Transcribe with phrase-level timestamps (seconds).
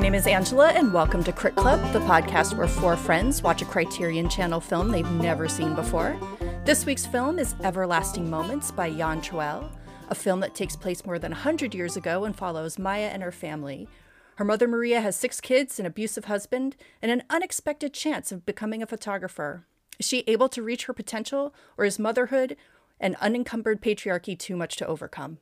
[0.00, 3.60] My name is Angela, and welcome to Crit Club, the podcast where four friends watch
[3.60, 6.18] a Criterion Channel film they've never seen before.
[6.64, 9.68] This week's film is Everlasting Moments by Jan Troell,
[10.08, 13.30] a film that takes place more than 100 years ago and follows Maya and her
[13.30, 13.88] family.
[14.36, 18.82] Her mother Maria has six kids, an abusive husband, and an unexpected chance of becoming
[18.82, 19.66] a photographer.
[19.98, 22.56] Is she able to reach her potential, or is motherhood
[22.98, 25.40] and unencumbered patriarchy too much to overcome?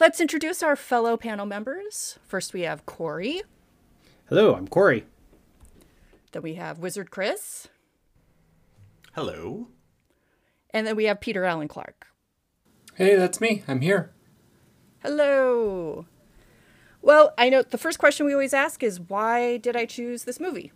[0.00, 2.18] Let's introduce our fellow panel members.
[2.26, 3.42] First, we have Corey.
[4.28, 5.04] Hello, I'm Corey.
[6.32, 7.68] Then we have Wizard Chris.
[9.12, 9.68] Hello.
[10.70, 12.06] And then we have Peter Allen Clark.
[12.94, 13.62] Hey, that's me.
[13.68, 14.12] I'm here.
[15.02, 16.06] Hello.
[17.02, 20.40] Well, I know the first question we always ask is why did I choose this
[20.40, 20.72] movie?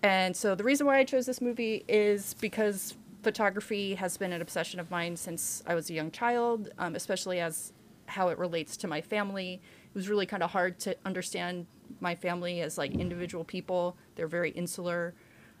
[0.00, 4.40] And so the reason why I chose this movie is because photography has been an
[4.40, 7.72] obsession of mine since I was a young child, um, especially as
[8.06, 9.60] how it relates to my family.
[9.92, 11.66] It was really kind of hard to understand
[12.00, 13.96] my family as like individual people.
[14.16, 15.14] They're very insular,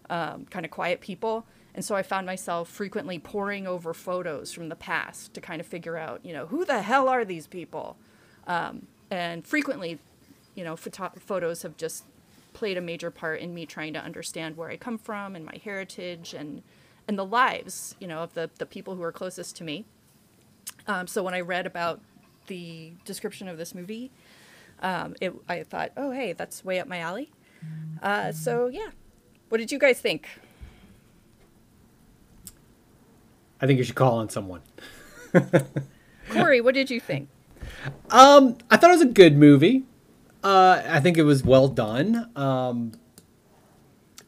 [0.08, 1.44] um, kind of quiet people.
[1.74, 5.66] And so I found myself frequently poring over photos from the past to kind of
[5.66, 7.96] figure out, you know, who the hell are these people?
[8.46, 9.98] Um, and frequently,
[10.54, 12.04] you know, photo- photos have just
[12.52, 15.58] played a major part in me trying to understand where I come from and my
[15.62, 16.62] heritage and
[17.08, 19.84] and the lives, you know, of the the people who are closest to me.
[20.86, 22.00] Um, so when I read about
[22.46, 24.10] the description of this movie,
[24.82, 27.30] um, it, I thought, oh, hey, that's way up my alley.
[28.02, 28.90] Uh, so, yeah.
[29.48, 30.28] What did you guys think?
[33.60, 34.60] I think you should call on someone.
[36.30, 37.28] Corey, what did you think?
[38.10, 39.84] Um, I thought it was a good movie.
[40.42, 42.30] Uh, I think it was well done.
[42.34, 42.92] Um,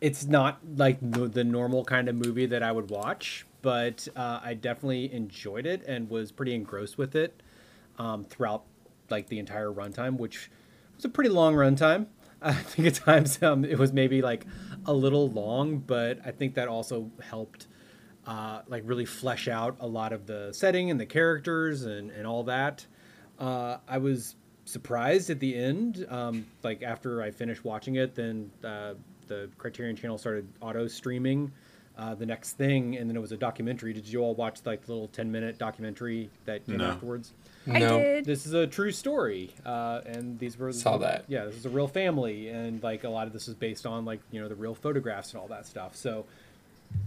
[0.01, 4.41] it's not like the, the normal kind of movie that I would watch, but uh,
[4.43, 7.43] I definitely enjoyed it and was pretty engrossed with it
[7.99, 8.65] um, throughout
[9.11, 10.51] like the entire runtime, which
[10.97, 12.07] was a pretty long runtime.
[12.43, 14.45] I think at times um, it was maybe like
[14.87, 17.67] a little long, but I think that also helped
[18.27, 22.27] uh, like really flesh out a lot of the setting and the characters and, and
[22.27, 22.87] all that.
[23.39, 26.07] Uh, I was surprised at the end.
[26.09, 28.95] Um, like after I finished watching it, then uh,
[29.27, 31.51] the Criterion Channel started auto streaming
[31.97, 33.93] uh, the next thing, and then it was a documentary.
[33.93, 36.87] Did you all watch like the little ten minute documentary that came No.
[36.91, 37.33] afterwards?
[37.67, 37.99] I no.
[37.99, 38.25] did.
[38.25, 41.25] This is a true story, uh, and these were Saw that.
[41.29, 44.05] Yeah, this is a real family, and like a lot of this is based on
[44.05, 45.97] like you know the real photographs and all that stuff.
[45.97, 46.27] So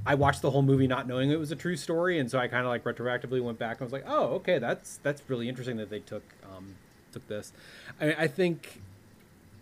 [0.06, 2.48] I watched the whole movie not knowing it was a true story, and so I
[2.48, 5.78] kind of like retroactively went back and was like, oh, okay, that's that's really interesting
[5.78, 6.76] that they took um,
[7.12, 7.54] took this.
[8.00, 8.82] I, I think.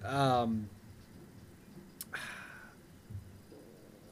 [0.03, 0.69] Um,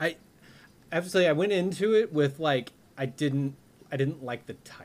[0.01, 3.55] I i obviously I went into it with like I didn't
[3.91, 4.82] I didn't like the title.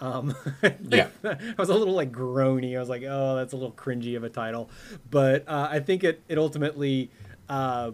[0.00, 0.34] Um,
[0.88, 1.08] Yeah.
[1.24, 2.76] I was a little like groany.
[2.76, 4.70] I was like, oh, that's a little cringy of a title,
[5.10, 7.10] but uh, I think it it ultimately.
[7.48, 7.92] Uh,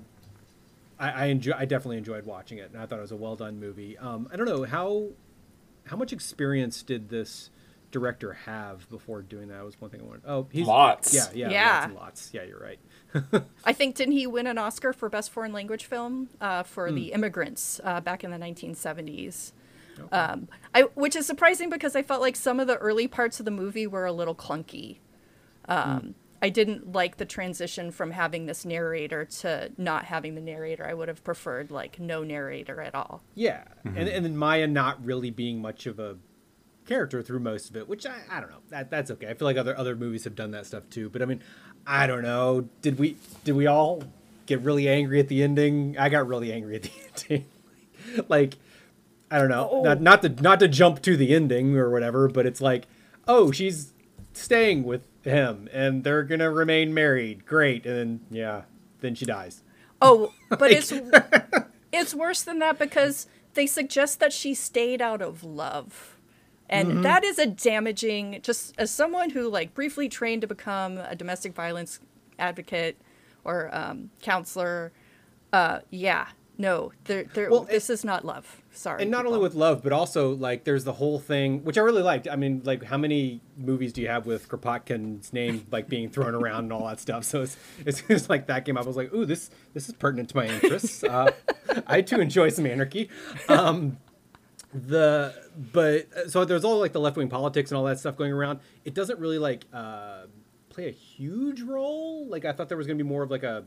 [0.99, 1.53] I, I enjoy.
[1.57, 3.99] I definitely enjoyed watching it, and I thought it was a well done movie.
[3.99, 5.09] Um, I don't know how
[5.87, 7.51] how much experience did this
[7.91, 9.65] director have before doing that?
[9.65, 10.23] Was one thing I wanted.
[10.27, 11.15] Oh, he's Lots.
[11.15, 11.73] Yeah, yeah, Yeah.
[11.75, 12.31] lots and lots.
[12.33, 12.79] Yeah, you're right.
[13.65, 17.12] I think didn't he win an Oscar for best foreign language film uh, for The
[17.12, 19.53] Immigrants uh, back in the 1970s?
[20.11, 23.45] Um, I, which is surprising because I felt like some of the early parts of
[23.45, 24.99] the movie were a little clunky.
[25.69, 30.85] Um, I didn't like the transition from having this narrator to not having the narrator.
[30.85, 33.23] I would have preferred like no narrator at all.
[33.37, 36.17] Yeah, and and then Maya not really being much of a
[36.87, 38.59] character through most of it, which I, I don't know.
[38.71, 39.29] That that's okay.
[39.29, 41.09] I feel like other other movies have done that stuff too.
[41.09, 41.43] But I mean,
[41.87, 42.69] I don't know.
[42.81, 44.03] Did we did we all
[44.47, 45.97] get really angry at the ending?
[45.97, 46.91] I got really angry at the
[47.31, 47.47] ending.
[48.29, 48.57] like
[49.32, 49.69] I don't know.
[49.72, 49.82] Oh.
[49.82, 52.87] Not not to not to jump to the ending or whatever, but it's like,
[53.26, 53.94] oh, she's
[54.34, 57.46] staying with him and they're gonna remain married.
[57.46, 58.62] Great, and then yeah,
[59.00, 59.62] then she dies.
[60.02, 60.93] Oh, but it's
[61.93, 66.19] it's worse than that because they suggest that she stayed out of love.
[66.69, 71.14] And that is a damaging just as someone who like briefly trained to become a
[71.14, 72.00] domestic violence
[72.38, 72.96] advocate
[73.44, 74.90] or um, counselor.
[75.52, 76.28] Uh, yeah,
[76.62, 78.62] no, there, there, Well, this is not love.
[78.75, 79.03] Sorry.
[79.03, 82.03] and not only with love but also like there's the whole thing which i really
[82.03, 82.26] liked.
[82.26, 86.35] I mean like how many movies do you have with kropotkin's name like being thrown
[86.35, 87.25] around and all that stuff?
[87.25, 88.85] So it's it's just like that came up.
[88.85, 91.05] I was like ooh this this is pertinent to my interests.
[91.05, 91.32] Uh,
[91.87, 93.11] i too enjoy some anarchy.
[93.49, 93.99] Um
[94.73, 95.35] the
[95.73, 98.61] but so there's all like the left-wing politics and all that stuff going around.
[98.87, 100.23] It doesn't really like uh
[100.70, 102.26] play a huge role.
[102.26, 103.64] Like i thought there was going to be more of like a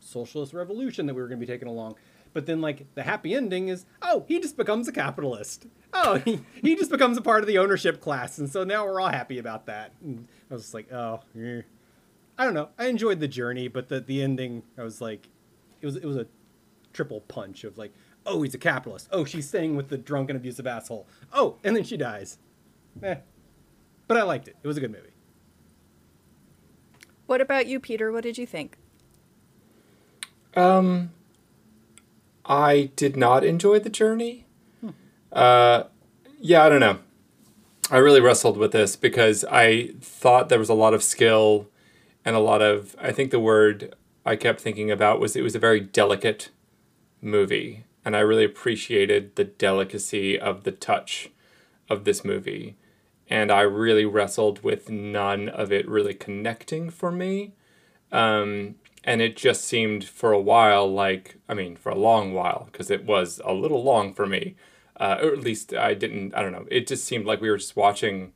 [0.00, 1.94] socialist revolution that we were going to be taking along
[2.32, 6.40] but then like the happy ending is oh he just becomes a capitalist oh he,
[6.62, 9.38] he just becomes a part of the ownership class and so now we're all happy
[9.38, 11.62] about that and i was just like oh eh.
[12.38, 12.68] I don't know.
[12.78, 15.28] I enjoyed the journey, but the the ending, I was like,
[15.80, 16.26] it was it was a
[16.92, 17.92] triple punch of like,
[18.24, 19.08] oh, he's a capitalist.
[19.10, 21.08] Oh, she's staying with the drunken, abusive asshole.
[21.32, 22.38] Oh, and then she dies.
[23.02, 23.16] Eh.
[24.06, 24.56] But I liked it.
[24.62, 25.10] It was a good movie.
[27.26, 28.12] What about you, Peter?
[28.12, 28.78] What did you think?
[30.56, 31.10] Um,
[32.48, 34.46] I did not enjoy the journey.
[35.30, 35.84] Uh,
[36.40, 36.98] yeah, I don't know.
[37.90, 41.68] I really wrestled with this because I thought there was a lot of skill
[42.24, 42.96] and a lot of.
[42.98, 46.50] I think the word I kept thinking about was it was a very delicate
[47.20, 51.30] movie, and I really appreciated the delicacy of the touch
[51.90, 52.76] of this movie.
[53.30, 57.52] And I really wrestled with none of it really connecting for me.
[58.10, 58.76] Um,
[59.08, 62.90] and it just seemed for a while like, I mean, for a long while, because
[62.90, 64.54] it was a little long for me.
[65.00, 66.66] Uh, or at least I didn't, I don't know.
[66.70, 68.32] It just seemed like we were just watching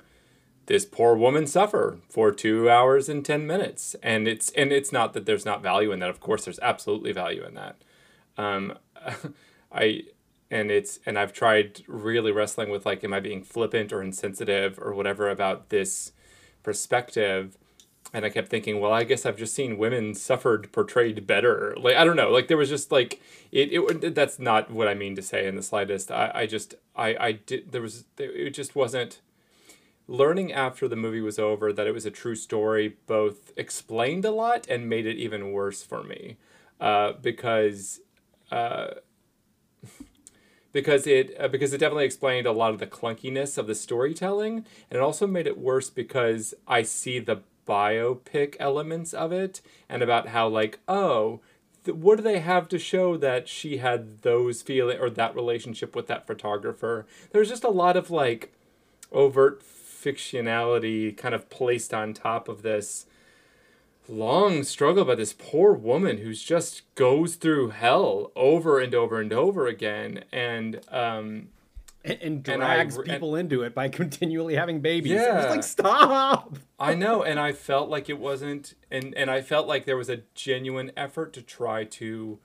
[0.67, 3.95] this poor woman suffer for two hours and 10 minutes.
[4.03, 6.09] And it's, and it's not that there's not value in that.
[6.09, 7.77] Of course, there's absolutely value in that.
[8.39, 8.79] Um,
[9.73, 10.05] I,
[10.51, 14.79] and it's and I've tried really wrestling with like am I being flippant or insensitive
[14.79, 16.13] or whatever about this
[16.63, 17.57] perspective
[18.12, 21.75] and I kept thinking well I guess I've just seen women suffered portrayed better.
[21.79, 22.31] Like I don't know.
[22.31, 23.20] Like there was just like
[23.50, 26.11] it, it that's not what I mean to say in the slightest.
[26.11, 29.20] I, I just I I did there was it just wasn't
[30.09, 34.31] learning after the movie was over that it was a true story both explained a
[34.31, 36.37] lot and made it even worse for me.
[36.81, 38.00] Uh, because
[38.50, 38.88] uh,
[40.73, 44.56] because it uh, because it definitely explained a lot of the clunkiness of the storytelling
[44.91, 50.03] and it also made it worse because I see the biopic elements of it and
[50.03, 51.41] about how like oh
[51.85, 55.94] th- what do they have to show that she had those feeling or that relationship
[55.94, 57.06] with that photographer?
[57.31, 58.53] There's just a lot of like
[59.11, 63.06] overt fictionality kind of placed on top of this
[64.09, 69.32] long struggle by this poor woman who's just goes through hell over and over and
[69.32, 71.49] over again and um
[72.04, 75.12] And, and And I drags people into it by continually having babies.
[75.12, 75.50] Yeah.
[75.50, 76.58] like, stop.
[76.78, 80.08] I know, and I felt like it wasn't, and and I felt like there was
[80.08, 82.38] a genuine effort to try to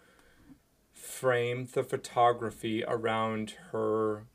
[0.94, 4.26] frame the photography around her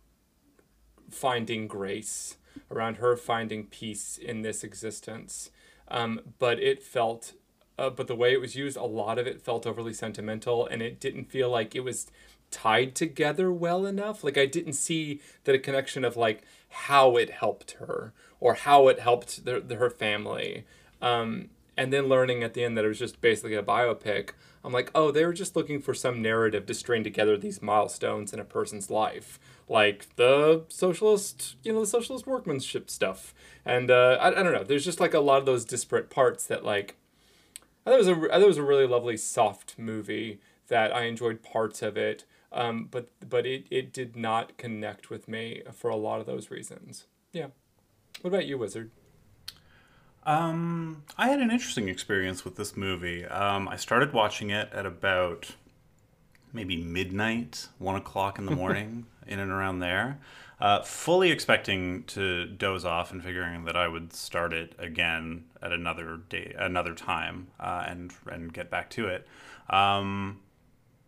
[1.10, 2.38] finding grace,
[2.70, 5.50] around her finding peace in this existence.
[5.88, 7.34] Um, but it felt,
[7.78, 10.80] uh, but the way it was used, a lot of it felt overly sentimental, and
[10.80, 12.06] it didn't feel like it was
[12.52, 14.22] tied together well enough.
[14.22, 18.88] Like I didn't see that a connection of like how it helped her or how
[18.88, 20.64] it helped the, the, her family.
[21.00, 24.31] Um, and then learning at the end that it was just basically a biopic.
[24.64, 28.32] I'm like, oh, they were just looking for some narrative to string together these milestones
[28.32, 33.34] in a person's life, like the socialist, you know, the socialist workmanship stuff.
[33.64, 34.64] And uh, I, I don't know.
[34.64, 36.96] There's just like a lot of those disparate parts that like
[37.84, 40.94] I thought it was a I thought it was a really lovely soft movie that
[40.94, 45.62] I enjoyed parts of it, um, but but it, it did not connect with me
[45.72, 47.06] for a lot of those reasons.
[47.32, 47.46] Yeah.
[48.20, 48.90] What about you, Wizard?
[50.24, 53.24] Um, I had an interesting experience with this movie.
[53.24, 55.50] Um, I started watching it at about
[56.53, 60.19] maybe midnight, one o'clock in the morning, in and around there.
[60.60, 65.72] Uh, fully expecting to doze off and figuring that I would start it again at
[65.72, 69.27] another day, another time, uh, and and get back to it.
[69.69, 70.38] Um,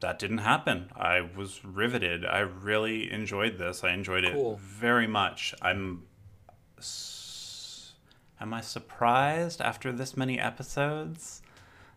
[0.01, 0.91] that didn't happen.
[0.97, 2.25] I was riveted.
[2.27, 3.83] I really enjoyed this.
[3.85, 4.55] I enjoyed Cool.
[4.55, 5.55] it very much.
[5.63, 6.03] I'm.
[6.79, 7.93] s-
[8.41, 11.41] Am I surprised after this many episodes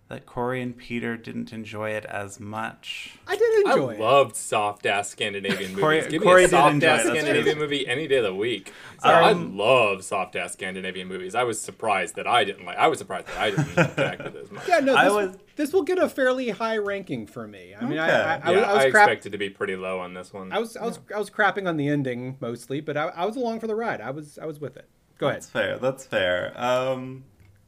[0.10, 3.16] that Corey and Peter didn't enjoy it as much?
[3.28, 4.00] I did enjoy I it.
[4.00, 5.80] loved soft ass Scandinavian movies.
[5.84, 7.64] Corey- Give Corey a soft ass Scandinavian true.
[7.64, 8.72] movie any day of the week.
[9.04, 11.36] So I Um, love soft ass Scandinavian movies.
[11.36, 12.78] I was surprised that I didn't like.
[12.78, 14.68] I was surprised that I didn't connect with it as much.
[14.68, 17.76] Yeah, no, I this, was- this will get a fairly high ranking for me.
[17.78, 18.10] I mean, Okay.
[18.10, 19.10] I, I, I, yeah, I was I crap.
[19.10, 20.54] expected to be pretty low on this one.
[20.54, 23.36] I was, I was, I was crapping on the ending mostly, but I, I was
[23.36, 24.00] along for the ride.
[24.00, 24.88] I was, I was with it.
[25.18, 25.42] Go ahead.
[25.42, 25.78] That's fair.
[25.80, 26.54] That's fair.
[26.56, 27.24] Um,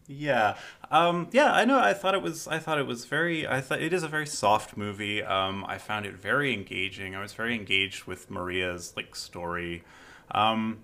[0.10, 0.58] yeah.
[0.90, 1.54] Um, yeah.
[1.54, 1.80] I know.
[1.80, 2.48] I thought it was.
[2.48, 3.48] I thought it was very.
[3.48, 5.22] I thought it is a very soft movie.
[5.24, 7.16] Um, I found it very engaging.
[7.16, 9.84] I was very engaged with Maria's like story.
[10.32, 10.80] Um,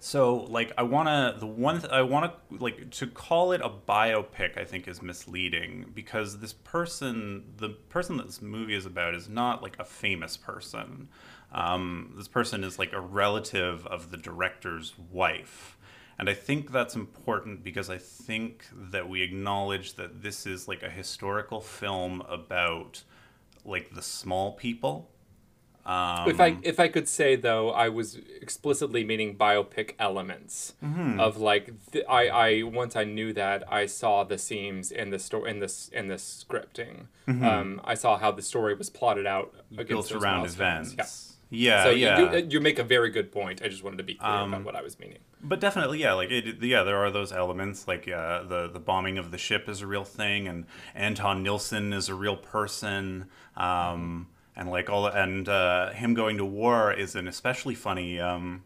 [0.00, 4.56] so like I wanna the one th- I wanna like to call it a biopic
[4.56, 9.28] I think is misleading because this person the person that this movie is about is
[9.28, 11.08] not like a famous person.
[11.52, 15.77] Um, this person is like a relative of the director's wife.
[16.18, 20.82] And I think that's important because I think that we acknowledge that this is like
[20.82, 23.02] a historical film about
[23.64, 25.10] like the small people
[25.86, 31.18] Um, if I if I could say though, I was explicitly meaning biopic elements Mm-hmm.
[31.20, 35.18] of like th- I I once I knew that I saw the seams in the
[35.18, 37.06] story in this in the scripting.
[37.28, 39.88] Um, I saw how the story was plotted out against Mm-hmm.
[39.88, 40.94] built around events.
[40.98, 41.04] Yeah.
[41.50, 42.18] Yeah, So yeah.
[42.18, 43.62] you, you you make a very good point.
[43.62, 45.18] I just wanted to be clear Um, about what I was meaning.
[45.42, 49.16] But definitely, yeah, like it, yeah, there are those elements, like uh, the the bombing
[49.18, 53.26] of the ship is a real thing, and Anton Nilsson is a real person,
[53.56, 54.26] um,
[54.56, 58.20] and like all, and uh, him going to war is an especially funny.
[58.20, 58.64] Um,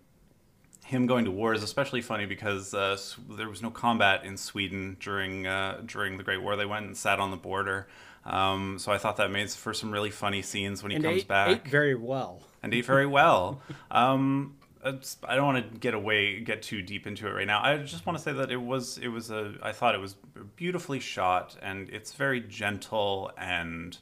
[0.84, 2.98] him going to war is especially funny because uh,
[3.30, 6.56] there was no combat in Sweden during uh, during the Great War.
[6.56, 7.86] They went and sat on the border,
[8.24, 11.22] um, so I thought that made for some really funny scenes when he and comes
[11.22, 12.40] ate, back ate very well.
[12.62, 13.60] and ate very well.
[13.90, 17.62] Um, I don't want to get away, get too deep into it right now.
[17.62, 20.16] I just want to say that it was, it was a, I thought it was
[20.56, 23.96] beautifully shot, and it's very gentle and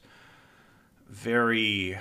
[1.07, 1.99] very.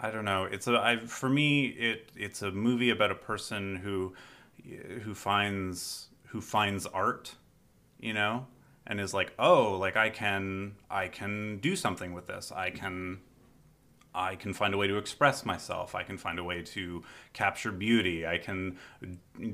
[0.00, 0.44] I don't know.
[0.44, 4.14] It's a, I, for me, it, it's a movie about a person who,
[5.02, 7.36] who finds, who finds art,
[8.00, 8.46] you know,
[8.92, 12.52] and is like, oh, like I can, I can do something with this.
[12.52, 13.20] I can
[14.14, 15.94] I can find a way to express myself.
[15.94, 18.26] I can find a way to capture beauty.
[18.26, 18.76] I can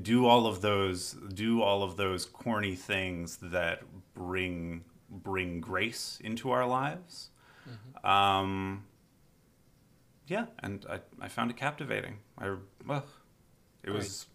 [0.01, 6.51] do all of those do all of those corny things that bring bring grace into
[6.51, 7.29] our lives.
[8.03, 8.83] Um,
[10.27, 12.17] yeah, and I, I found it captivating.
[12.37, 12.55] I
[12.85, 13.05] well,
[13.83, 14.25] it was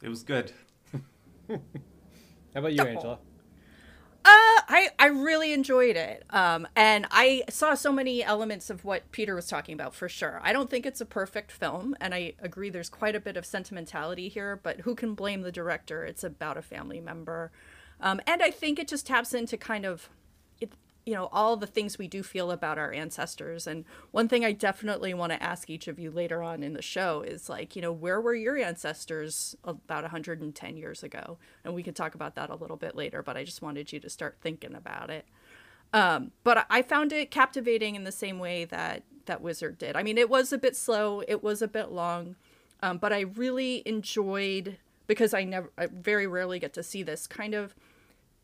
[0.00, 0.52] it was good.
[1.48, 1.58] How
[2.54, 3.18] about you, Angela?
[4.24, 4.30] Uh,
[4.68, 6.24] I, I really enjoyed it.
[6.30, 10.40] Um, and I saw so many elements of what Peter was talking about for sure.
[10.42, 13.44] I don't think it's a perfect film, and I agree there's quite a bit of
[13.44, 16.04] sentimentality here, but who can blame the director?
[16.04, 17.52] It's about a family member.
[18.00, 20.08] Um, and I think it just taps into kind of
[21.06, 23.66] you know, all the things we do feel about our ancestors.
[23.66, 26.82] And one thing I definitely want to ask each of you later on in the
[26.82, 31.36] show is like, you know, where were your ancestors about 110 years ago?
[31.62, 34.00] And we could talk about that a little bit later, but I just wanted you
[34.00, 35.26] to start thinking about it.
[35.92, 39.96] Um, but I found it captivating in the same way that that Wizard did.
[39.96, 42.36] I mean, it was a bit slow, it was a bit long,
[42.82, 47.26] um, but I really enjoyed because I never, I very rarely get to see this
[47.26, 47.74] kind of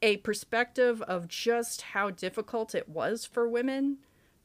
[0.02, 3.98] a perspective of just how difficult it was for women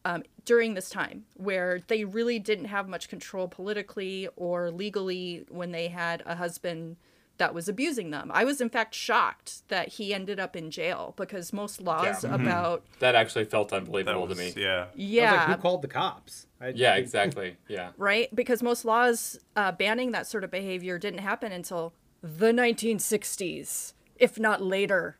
[0.03, 5.71] um, during this time, where they really didn't have much control politically or legally when
[5.71, 6.97] they had a husband
[7.37, 8.31] that was abusing them.
[8.33, 12.33] I was, in fact, shocked that he ended up in jail because most laws Yeah.
[12.35, 14.53] about That actually felt unbelievable was to me.
[14.55, 14.83] yeah.
[14.83, 16.47] I was yeah like, who called the cops?
[16.61, 17.57] I, Yeah, exactly.
[17.67, 17.89] Yeah.
[17.97, 18.33] right?
[18.33, 24.39] Because most laws uh, banning that sort of behavior didn't happen until the 1960s, if
[24.39, 25.17] not later.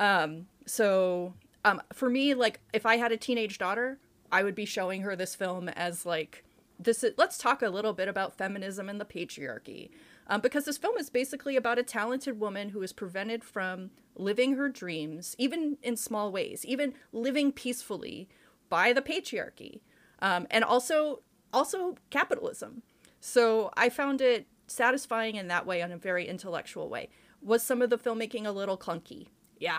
[0.00, 4.00] Um, so um, for me, like if I had a teenage daughter,
[4.32, 6.44] I would be showing her this film as like
[6.78, 7.04] this.
[7.04, 9.90] Is, let's talk a little bit about feminism and the patriarchy.
[10.26, 14.54] Um, because this film is basically about a talented woman who is prevented from living
[14.54, 18.28] her dreams, even in small ways, even living peacefully
[18.68, 19.80] by the patriarchy
[20.20, 22.82] um, and also also capitalism.
[23.20, 27.08] So I found it satisfying in that way, in a very intellectual way.
[27.42, 29.26] Was some of the filmmaking a little clunky?
[29.60, 29.78] Yeah.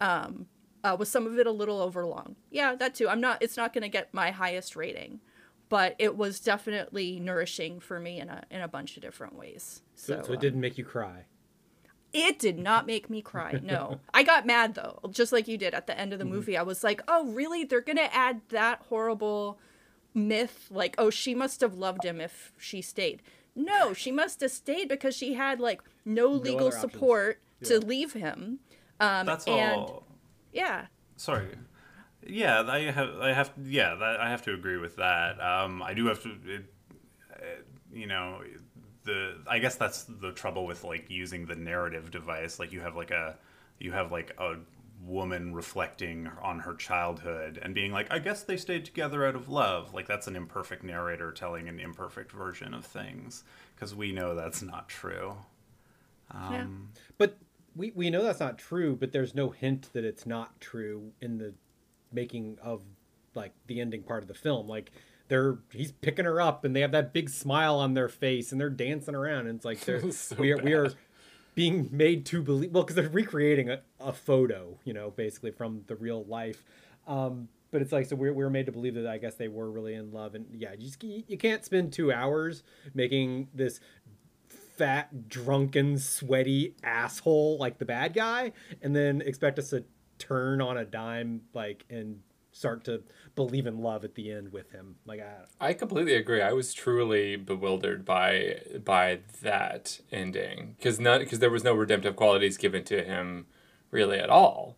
[0.00, 0.46] Um,
[0.84, 2.36] uh, was some of it a little overlong?
[2.50, 3.08] Yeah, that too.
[3.08, 3.42] I'm not.
[3.42, 5.20] It's not going to get my highest rating,
[5.70, 9.82] but it was definitely nourishing for me in a in a bunch of different ways.
[9.94, 11.24] So, So, so it um, didn't make you cry.
[12.12, 13.58] it did not make me cry.
[13.62, 13.98] No.
[14.12, 16.56] I got mad though, just like you did at the end of the movie.
[16.56, 17.64] I was like, "Oh, really?
[17.64, 19.58] They're going to add that horrible
[20.12, 23.22] myth like, oh, she must have loved him if she stayed."
[23.56, 26.80] No, she must have stayed because she had like no legal options.
[26.82, 28.58] support to leave him.
[29.00, 30.06] Um That's and all.
[30.52, 30.86] yeah.
[31.16, 31.48] Sorry.
[32.26, 33.18] Yeah, I have.
[33.20, 33.52] I have.
[33.62, 35.40] Yeah, that, I have to agree with that.
[35.40, 36.30] Um, I do have to.
[36.46, 36.64] It,
[37.32, 37.44] uh,
[37.92, 38.40] you know,
[39.04, 39.36] the.
[39.46, 42.58] I guess that's the trouble with like using the narrative device.
[42.58, 43.36] Like you have like a,
[43.78, 44.56] you have like a
[45.04, 49.50] woman reflecting on her childhood and being like, I guess they stayed together out of
[49.50, 49.92] love.
[49.92, 54.62] Like that's an imperfect narrator telling an imperfect version of things because we know that's
[54.62, 55.36] not true.
[56.32, 56.66] Yeah.
[57.18, 57.36] But
[57.76, 61.38] we, we know that's not true, but there's no hint that it's not true in
[61.38, 61.54] the
[62.12, 62.82] making of
[63.34, 64.68] like the ending part of the film.
[64.68, 64.92] Like
[65.28, 68.60] they're he's picking her up and they have that big smile on their face and
[68.60, 70.92] they're dancing around and it's like they're So we are we are
[71.54, 75.82] being made to believe well because they're recreating a, a photo, you know, basically from
[75.86, 76.62] the real life.
[77.06, 79.68] Um, but it's like so we're, we're made to believe that I guess they were
[79.70, 82.62] really in love and yeah, you just you can't spend two hours
[82.94, 83.80] making this
[84.76, 88.52] fat, drunken, sweaty asshole like the bad guy,
[88.82, 89.84] and then expect us to
[90.18, 92.20] turn on a dime like and
[92.52, 93.02] start to
[93.34, 94.96] believe in love at the end with him.
[95.04, 96.40] Like I, I completely agree.
[96.40, 102.16] I was truly bewildered by by that ending because not because there was no redemptive
[102.16, 103.46] qualities given to him
[103.90, 104.76] really at all.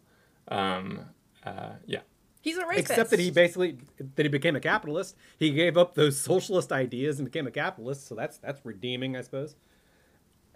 [0.49, 1.07] Um,
[1.45, 2.00] uh, yeah.
[2.41, 2.91] He's a rapist.
[2.91, 3.76] except that he basically
[4.15, 5.17] that he became a capitalist.
[5.38, 8.07] He gave up those socialist ideas and became a capitalist.
[8.07, 9.57] So that's that's redeeming, I suppose.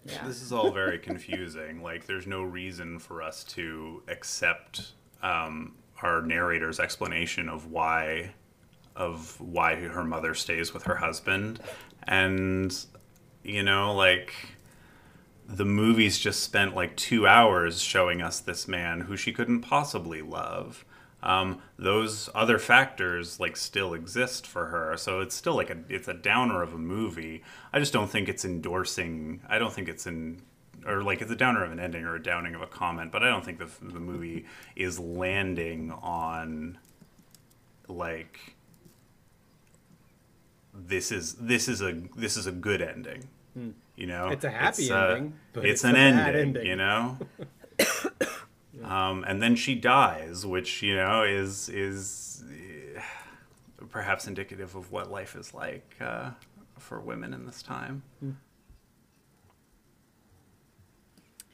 [0.04, 0.26] Yeah.
[0.26, 1.82] This is all very confusing.
[1.82, 4.92] like, there's no reason for us to accept
[5.22, 8.34] um, our narrator's explanation of why,
[8.96, 11.60] of why her mother stays with her husband,
[12.04, 12.86] and
[13.42, 14.34] you know, like,
[15.46, 20.22] the movie's just spent like two hours showing us this man who she couldn't possibly
[20.22, 20.84] love.
[21.22, 26.08] Um, those other factors like still exist for her, so it's still like a it's
[26.08, 27.42] a downer of a movie.
[27.72, 29.42] I just don't think it's endorsing.
[29.48, 30.42] I don't think it's in
[30.86, 33.22] or like it's a downer of an ending or a downing of a comment, but
[33.22, 34.46] I don't think the the movie
[34.76, 36.78] is landing on
[37.86, 38.56] like
[40.72, 43.28] this is this is a this is a good ending.
[43.96, 46.66] You know, It's a happy uh, ending, but it's, it's an ending, ending.
[46.66, 47.18] You know.
[48.84, 53.00] um, and then she dies, which you know is is eh,
[53.90, 56.30] perhaps indicative of what life is like uh,
[56.78, 58.02] for women in this time.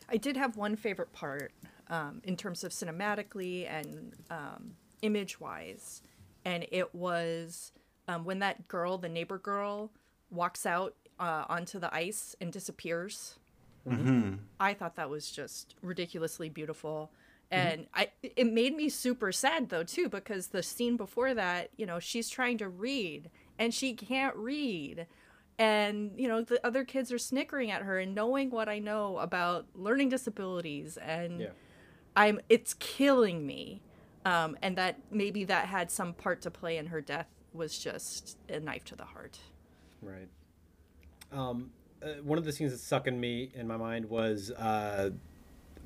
[0.09, 1.53] I did have one favorite part
[1.89, 6.03] um, in terms of cinematically and um, image wise,
[6.45, 7.73] and it was
[8.09, 9.91] um, when that girl, the neighbor girl,
[10.31, 13.37] walks out uh, onto the ice and disappears.
[14.61, 17.11] I thought that was just ridiculously beautiful.
[17.51, 21.87] And I it made me super sad though too because the scene before that, you
[21.87, 25.07] know, she's trying to read and she can't read.
[25.59, 29.19] And you know, the other kids are snickering at her and knowing what I know
[29.19, 31.51] about learning disabilities and Yeah.
[32.17, 33.81] I'm it's killing me.
[34.25, 38.39] Um, and that maybe that had some part to play in her death was just
[38.49, 39.39] a knife to the heart.
[40.03, 40.29] Right.
[41.31, 41.71] Um,
[42.07, 45.11] uh, one of the scenes that's stuck in me in my mind was uh,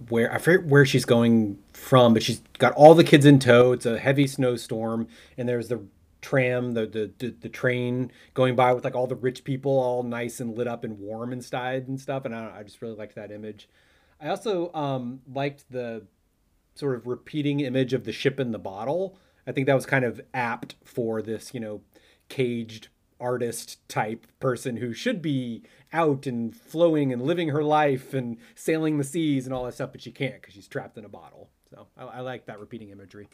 [0.09, 3.73] where I forget where she's going from, but she's got all the kids in tow.
[3.73, 5.83] It's a heavy snowstorm, and there's the
[6.21, 10.03] tram, the the, the, the train going by with like all the rich people, all
[10.03, 12.25] nice and lit up and warm inside and stuff.
[12.25, 13.69] And I, I just really liked that image.
[14.21, 16.07] I also um, liked the
[16.75, 19.17] sort of repeating image of the ship in the bottle.
[19.47, 21.81] I think that was kind of apt for this, you know,
[22.29, 22.89] caged
[23.21, 28.99] artist type person who should be out and flowing and living her life and sailing
[28.99, 31.49] the seas and all that stuff, but she can't because she's trapped in a bottle.
[31.71, 33.29] So I, I like that repeating imagery.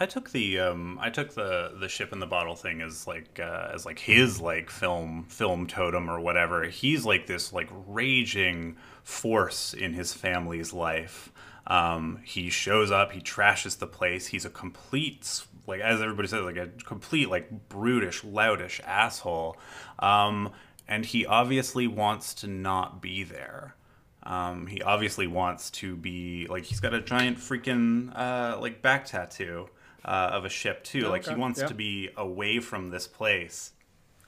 [0.00, 3.38] I took the um, I took the the ship in the bottle thing as like
[3.38, 6.64] uh, as like his like film film totem or whatever.
[6.64, 11.31] He's like this like raging force in his family's life.
[11.66, 14.28] Um, he shows up, he trashes the place.
[14.28, 19.56] He's a complete like as everybody says like a complete like brutish, loutish asshole.
[19.98, 20.50] Um,
[20.88, 23.76] and he obviously wants to not be there.
[24.24, 29.06] Um, he obviously wants to be like he's got a giant freaking uh, like back
[29.06, 29.68] tattoo
[30.04, 31.08] uh, of a ship too.
[31.08, 31.66] like he wants yeah.
[31.66, 33.72] to be away from this place,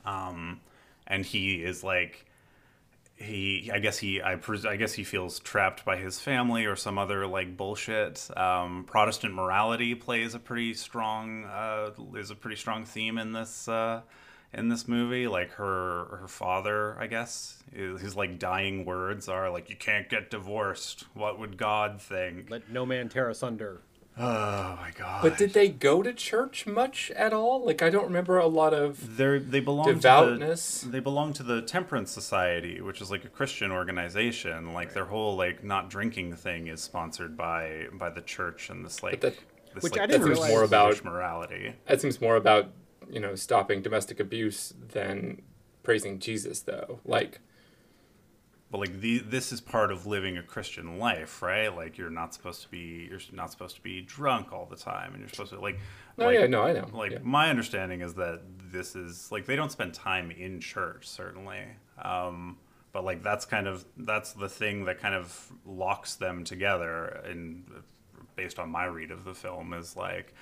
[0.05, 0.61] um,
[1.07, 2.27] and he is like
[3.25, 3.71] he.
[3.73, 4.23] I guess he.
[4.23, 8.29] I, pres- I guess he feels trapped by his family or some other like bullshit.
[8.37, 13.69] Um, Protestant morality plays a pretty strong uh, is a pretty strong theme in this.
[13.69, 14.03] Uh,
[14.53, 19.51] in this movie like her her father i guess his, his like dying words are
[19.51, 23.81] like you can't get divorced what would god think Let no man tear asunder.
[24.19, 27.65] Oh my god But did they go to church much at all?
[27.65, 30.81] Like I don't remember a lot of They're, they belong Devoutness.
[30.81, 34.73] To the, they belong to the Temperance Society, which is like a Christian organization.
[34.73, 39.03] Like their whole like not drinking thing is sponsored by by the church and this
[39.03, 39.37] like that-
[39.75, 41.75] this Which like I didn't Jewish realize- More about- morality.
[41.87, 42.69] that seems more about,
[43.11, 45.43] you know, stopping domestic abuse than
[45.83, 47.01] praising Jesus though.
[47.05, 47.41] Like
[48.75, 51.69] But like the this is part of living a Christian life, right?
[51.69, 55.13] Like you're not supposed to be you're not supposed to be drunk all the time,
[55.13, 55.79] and you're supposed to like.
[56.19, 56.89] Oh, like, yeah, no, I know.
[56.93, 57.19] Like Yeah.
[57.23, 58.41] my understanding is that
[58.73, 61.61] this is like they don't spend time in church, certainly.
[62.03, 62.57] Um,
[62.91, 67.63] but like that's kind of that's the thing that kind of locks them together, and
[68.35, 70.35] based on my read of the film, is like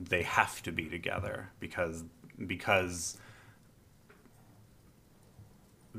[0.00, 2.02] they have to be together because
[2.46, 3.18] because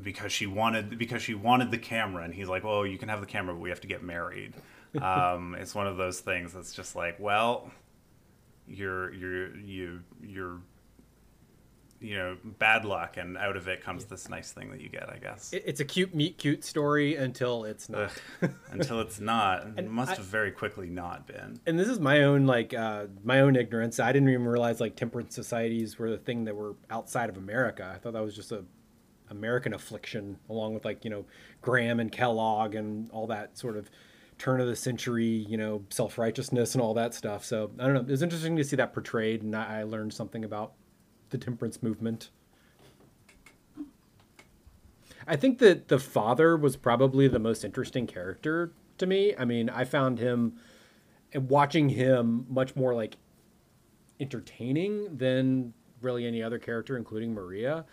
[0.02, 3.20] because she wanted because she wanted the camera and he's like well you can have
[3.20, 4.54] the camera but we have to get married
[5.02, 7.70] um, it's one of those things that's just like well
[8.68, 10.58] you're you're you you're
[12.00, 15.08] you know bad luck, and out of it comes this nice thing that you get,
[15.08, 15.50] I guess.
[15.52, 18.10] It's a cute meet cute story until it's not.
[18.42, 18.50] Ugh.
[18.70, 21.58] Until it's not, and it must I- have very quickly not been.
[21.66, 23.98] and this is my own like uh, my own ignorance.
[23.98, 27.90] I didn't even realize like temperance societies were the thing that were outside of America.
[27.94, 28.64] I thought that was just a
[29.30, 31.24] American affliction, along with like you know
[31.62, 33.90] Graham and Kellogg and all that sort of
[34.38, 37.44] turn of the century you know self righteousness and all that stuff.
[37.44, 38.00] So I don't know.
[38.00, 40.72] It was interesting to see that portrayed, and I, learned something about
[41.30, 42.30] the temperance movement.
[45.26, 49.34] I think that the father was probably the most interesting character to me.
[49.36, 50.60] I mean, I found him
[51.32, 53.16] and watching him much more like
[54.20, 57.84] entertaining than really any other character, including Maria.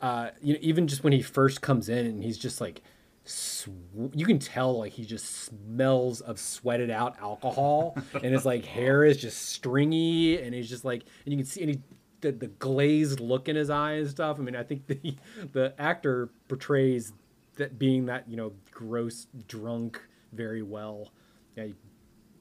[0.00, 2.82] Uh, you know, even just when he first comes in and he's just like,
[3.24, 3.68] sw-
[4.12, 9.04] you can tell like he just smells of sweated out alcohol, and his like hair
[9.04, 11.80] is just stringy, and he's just like, and you can see and he.
[12.20, 14.38] The, the glazed look in his eye and stuff.
[14.38, 15.14] I mean, I think the
[15.52, 17.12] the actor portrays
[17.56, 20.00] that being that you know gross drunk
[20.32, 21.12] very well.
[21.54, 21.76] Yeah, you-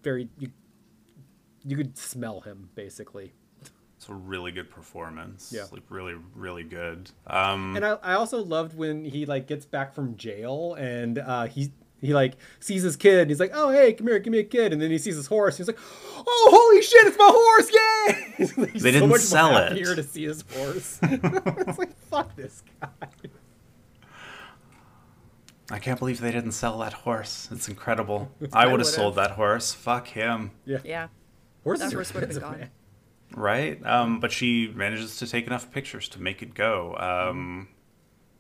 [0.02, 0.48] very you
[1.66, 3.34] you could smell him basically.
[4.04, 5.54] It's a really good performance.
[5.56, 5.64] Yeah.
[5.72, 7.10] like really, really good.
[7.26, 11.46] Um, And I, I also loved when he like gets back from jail and uh,
[11.48, 13.20] he he like sees his kid.
[13.22, 15.16] And he's like, "Oh hey, come here, give me a kid." And then he sees
[15.16, 15.56] his horse.
[15.56, 15.80] He's like,
[16.18, 17.72] "Oh holy shit, it's my horse!
[17.72, 19.70] Yay!" He's They didn't much sell it.
[19.70, 21.00] happier to see his horse.
[21.04, 22.90] it's like fuck this guy.
[25.72, 27.48] I can't believe they didn't sell that horse.
[27.52, 28.30] It's incredible.
[28.52, 28.88] I would have would've.
[28.88, 29.74] sold that horse.
[29.74, 30.52] Fuck him.
[30.66, 31.08] Yeah, Yeah.
[31.64, 32.60] horses That horse would've been gone.
[32.60, 32.70] man.
[33.36, 33.84] Right?
[33.86, 36.96] Um, but she manages to take enough pictures to make it go.
[36.98, 37.68] Um,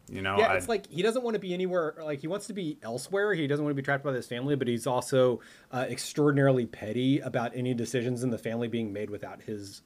[0.09, 1.95] you know, Yeah, I, it's like he doesn't want to be anywhere.
[2.03, 3.33] Like he wants to be elsewhere.
[3.33, 5.39] He doesn't want to be trapped by his family, but he's also
[5.71, 9.81] uh, extraordinarily petty about any decisions in the family being made without his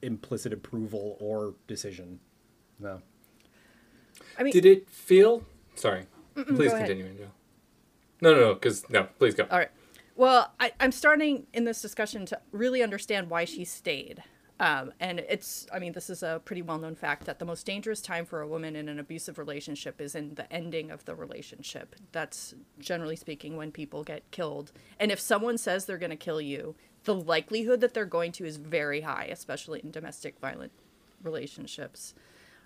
[0.00, 2.20] implicit approval or decision.
[2.78, 3.02] No.
[4.38, 5.44] I mean, Did it feel?
[5.74, 6.86] Sorry, please go ahead.
[6.86, 7.28] continue, Angel.
[8.20, 8.54] No, no, no.
[8.54, 9.46] Because no, please go.
[9.50, 9.70] All right.
[10.16, 14.22] Well, I, I'm starting in this discussion to really understand why she stayed.
[14.60, 17.64] Um, and it's, I mean, this is a pretty well known fact that the most
[17.64, 21.14] dangerous time for a woman in an abusive relationship is in the ending of the
[21.14, 21.94] relationship.
[22.10, 24.72] That's generally speaking when people get killed.
[24.98, 28.44] And if someone says they're going to kill you, the likelihood that they're going to
[28.44, 30.72] is very high, especially in domestic violent
[31.22, 32.14] relationships.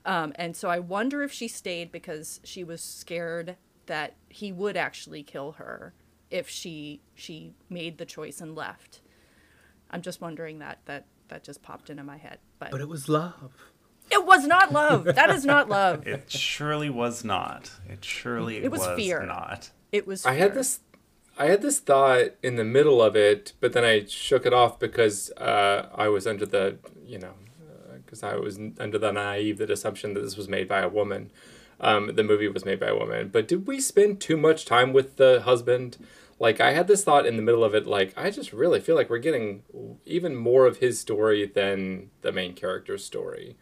[0.04, 4.76] Um, and so I wonder if she stayed because she was scared that he would
[4.76, 5.92] actually kill her
[6.30, 9.00] if she she made the choice and left.
[9.90, 13.08] I'm just wondering that that that just popped into my head, but, But it was
[13.08, 13.52] love.
[14.10, 15.04] it was not love.
[15.04, 16.06] That is not love.
[16.06, 17.70] it surely was not.
[17.88, 19.24] It surely It was fear.
[19.24, 19.70] not.
[19.92, 20.24] It was.
[20.26, 20.80] I had this,
[21.38, 24.78] I had this thought in the middle of it, but then I shook it off
[24.78, 27.34] because uh, I was under the, you know,
[28.04, 31.30] because I was under the naive the assumption that this was made by a woman.
[31.80, 34.92] Um, the movie was made by a woman, but did we spend too much time
[34.92, 35.96] with the husband?
[36.42, 38.96] Like I had this thought in the middle of it, like I just really feel
[38.96, 39.62] like we're getting
[40.04, 43.56] even more of his story than the main character's story.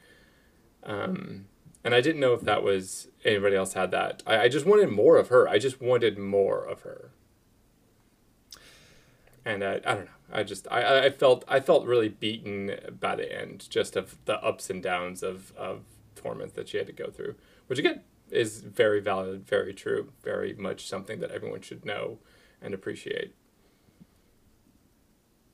[0.82, 1.44] Um,
[1.84, 4.22] and I didn't know if that was anybody else had that.
[4.26, 5.46] I, I just wanted more of her.
[5.46, 7.10] I just wanted more of her.
[9.44, 10.10] And I, I don't know.
[10.32, 14.42] I just I- I, felt I felt really beaten by the end, just of the
[14.42, 15.82] ups and downs of, of
[16.16, 17.34] torment that she had to go through.
[17.66, 22.20] Which again is very valid, very true, very much something that everyone should know
[22.62, 23.34] and appreciate.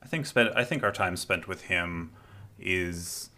[0.03, 0.51] I think spent.
[0.57, 2.12] I think our time spent with him
[2.59, 3.31] is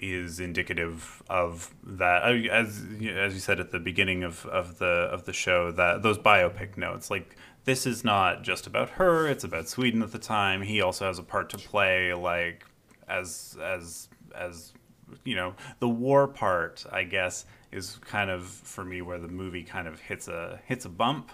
[0.00, 2.22] is indicative of that.
[2.50, 6.18] As as you said at the beginning of, of the of the show, that those
[6.18, 9.26] biopic notes, like this is not just about her.
[9.28, 10.62] It's about Sweden at the time.
[10.62, 12.64] He also has a part to play, like
[13.08, 14.72] as as as
[15.24, 16.84] you know, the war part.
[16.92, 20.84] I guess is kind of for me where the movie kind of hits a hits
[20.84, 21.30] a bump,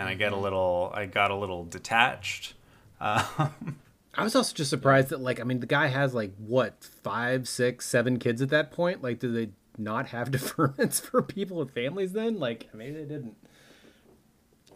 [0.00, 0.90] and I get a little.
[0.94, 2.54] I got a little detached.
[3.02, 3.78] Um,
[4.14, 7.48] I was also just surprised that like I mean the guy has like what five,
[7.48, 9.02] six, seven kids at that point.
[9.02, 12.38] Like, do they not have deferments for people with families then?
[12.38, 13.36] Like, maybe they didn't.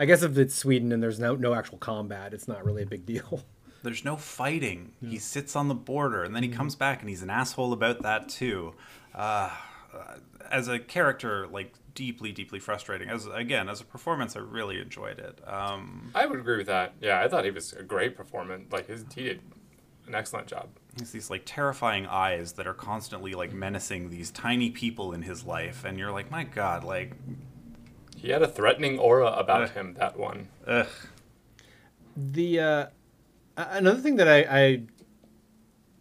[0.01, 2.87] I guess if it's Sweden and there's no no actual combat, it's not really a
[2.87, 3.45] big deal.
[3.83, 4.93] There's no fighting.
[5.07, 8.01] He sits on the border, and then he comes back, and he's an asshole about
[8.01, 8.73] that too.
[9.15, 9.51] Uh,
[10.51, 13.09] as a character, like deeply, deeply frustrating.
[13.09, 15.41] As again, as a performance, I really enjoyed it.
[15.47, 16.95] Um, I would agree with that.
[17.01, 18.73] Yeah, I thought he was a great performance.
[18.73, 19.41] Like his, he did
[20.07, 20.69] an excellent job.
[20.99, 25.45] he's these like terrifying eyes that are constantly like menacing these tiny people in his
[25.45, 27.13] life, and you're like, my god, like,
[28.17, 29.71] He had a threatening aura about Ugh.
[29.71, 29.95] him.
[29.95, 30.49] That one.
[30.67, 30.87] ugh.
[32.17, 32.87] The uh,
[33.57, 34.83] another thing that I, I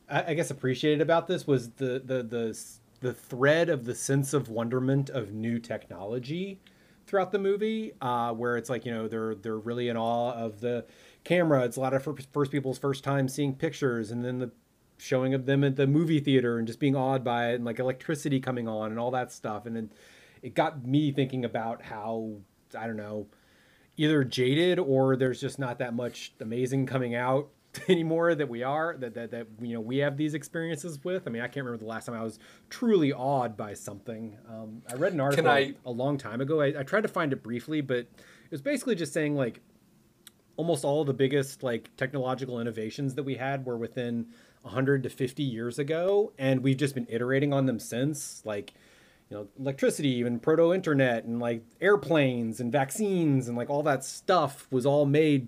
[0.09, 3.93] I I guess appreciated about this was the the the s- the thread of the
[3.93, 6.59] sense of wonderment of new technology
[7.05, 10.61] throughout the movie, uh, where it's like you know they're they're really in awe of
[10.61, 10.85] the
[11.23, 11.63] camera.
[11.65, 14.51] It's a lot of first people's first time seeing pictures, and then the
[14.97, 17.77] showing of them at the movie theater and just being awed by it, and like
[17.77, 19.91] electricity coming on and all that stuff, and then
[20.41, 22.37] it got me thinking about how
[22.77, 23.27] I don't know
[23.95, 27.49] either jaded or there's just not that much amazing coming out
[27.89, 31.27] anymore that we are that, that that you know we have these experiences with.
[31.27, 34.37] I mean i can't remember the last time i was truly awed by something.
[34.49, 36.61] Um, i read an article I- a long time ago.
[36.61, 39.61] I, I tried to find it briefly but it was basically just saying like
[40.55, 44.27] almost all the biggest like technological innovations that we had were within
[44.61, 48.73] 100 to 50 years ago and we've just been iterating on them since like
[49.29, 54.03] you know electricity and proto internet and like airplanes and vaccines and like all that
[54.03, 55.47] stuff was all made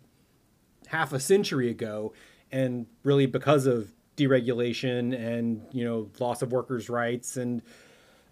[0.95, 2.13] half a century ago
[2.51, 7.61] and really because of deregulation and you know loss of workers rights and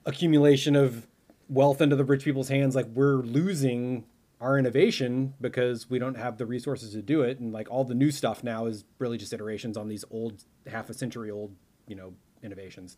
[0.06, 1.08] accumulation of
[1.50, 4.06] wealth into the rich people's hands like we're losing
[4.44, 7.40] our innovation because we don't have the resources to do it.
[7.40, 10.90] And like all the new stuff now is really just iterations on these old half
[10.90, 11.56] a century old
[11.88, 12.98] you know innovations.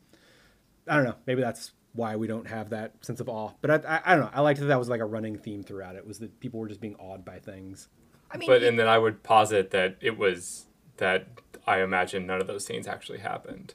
[0.87, 1.15] I don't know.
[1.27, 3.51] Maybe that's why we don't have that sense of awe.
[3.61, 4.31] But i, I, I don't know.
[4.33, 6.67] I liked that that was like a running theme throughout it was that people were
[6.67, 7.89] just being awed by things
[8.35, 10.65] I mean, But and then I would posit that it was
[10.97, 11.27] that
[11.65, 13.73] I imagine none of those scenes actually happened.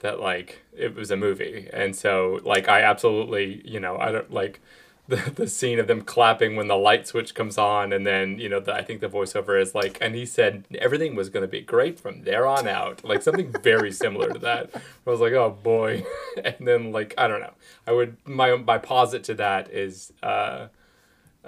[0.00, 4.32] That like it was a movie, and so like I absolutely you know I don't
[4.32, 4.60] like
[5.08, 8.48] the the scene of them clapping when the light switch comes on, and then you
[8.48, 11.48] know the, I think the voiceover is like, and he said everything was going to
[11.48, 14.70] be great from there on out, like something very similar to that.
[15.06, 16.04] I was like, oh boy,
[16.44, 17.54] and then like I don't know,
[17.86, 20.12] I would my my posit to that is.
[20.22, 20.68] uh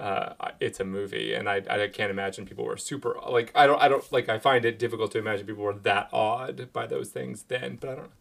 [0.01, 3.81] uh, it's a movie, and I, I can't imagine people were super like I don't
[3.81, 7.09] I don't like I find it difficult to imagine people were that awed by those
[7.09, 8.11] things then, but I don't know.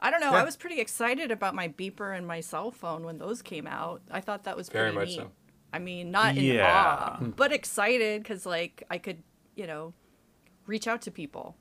[0.00, 0.32] I don't know.
[0.32, 0.40] Yeah.
[0.42, 4.02] I was pretty excited about my beeper and my cell phone when those came out.
[4.10, 5.16] I thought that was Very pretty much neat.
[5.16, 5.30] so.
[5.72, 6.66] I mean, not in Yeah.
[6.70, 9.22] awe, but excited because like I could,
[9.54, 9.94] you know,
[10.66, 11.56] reach out to people.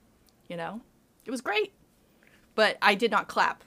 [0.49, 0.81] You know,
[1.25, 1.73] it was great.
[2.55, 3.63] But I did not clap.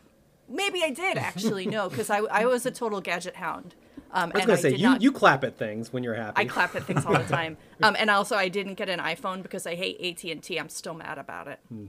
[0.49, 1.67] Maybe I did actually.
[1.67, 3.75] no, because I I was a total gadget hound.
[4.13, 6.43] Um, i was and gonna say you, not- you clap at things when you're happy
[6.43, 7.57] I clap at things all the time.
[7.83, 10.59] Um, and also, I didn't get an iPhone because I hate AT and T.
[10.59, 11.59] I'm still mad about it.
[11.69, 11.87] Hmm.